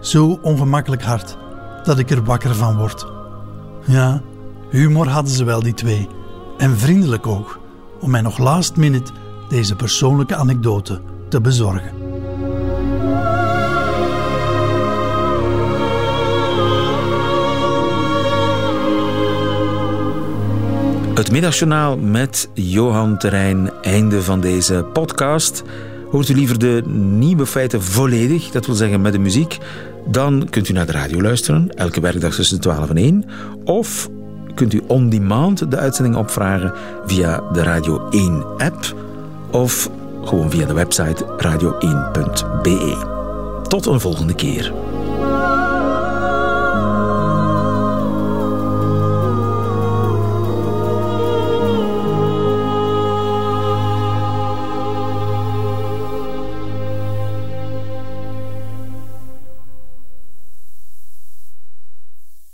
Zo 0.00 0.38
ongemakkelijk 0.42 1.02
hard 1.02 1.36
dat 1.82 1.98
ik 1.98 2.10
er 2.10 2.24
wakker 2.24 2.54
van 2.54 2.76
word. 2.76 3.06
Ja, 3.86 4.22
humor 4.70 5.08
hadden 5.08 5.32
ze 5.32 5.44
wel, 5.44 5.62
die 5.62 5.74
twee. 5.74 6.08
En 6.58 6.78
vriendelijk 6.78 7.26
ook, 7.26 7.60
om 8.00 8.10
mij 8.10 8.20
nog 8.20 8.38
last 8.38 8.76
minute 8.76 9.12
deze 9.48 9.76
persoonlijke 9.76 10.36
anekdote 10.36 11.00
te 11.28 11.40
bezorgen. 11.40 12.04
Het 21.14 21.30
middagjournaal 21.30 21.98
met 21.98 22.48
Johan 22.54 23.18
Terrein. 23.18 23.70
Einde 23.82 24.22
van 24.22 24.40
deze 24.40 24.86
podcast. 24.92 25.62
Hoort 26.10 26.28
u 26.28 26.34
liever 26.34 26.58
de 26.58 26.82
nieuwe 26.88 27.46
feiten 27.46 27.82
volledig, 27.82 28.50
dat 28.50 28.66
wil 28.66 28.74
zeggen 28.74 29.00
met 29.00 29.12
de 29.12 29.18
muziek, 29.18 29.58
dan 30.06 30.46
kunt 30.50 30.68
u 30.68 30.72
naar 30.72 30.86
de 30.86 30.92
radio 30.92 31.22
luisteren, 31.22 31.68
elke 31.76 32.00
werkdag 32.00 32.34
tussen 32.34 32.60
12 32.60 32.90
en 32.90 32.96
1. 32.96 33.24
Of 33.64 34.08
kunt 34.54 34.74
u 34.74 34.82
on 34.86 35.08
demand 35.08 35.70
de 35.70 35.76
uitzending 35.76 36.16
opvragen 36.16 36.72
via 37.06 37.42
de 37.52 37.62
Radio 37.62 38.08
1 38.10 38.44
app 38.58 38.94
of 39.50 39.90
gewoon 40.24 40.50
via 40.50 40.66
de 40.66 40.74
website 40.74 41.24
radio1.be. 41.24 42.96
Tot 43.68 43.86
een 43.86 44.00
volgende 44.00 44.34
keer. 44.34 44.83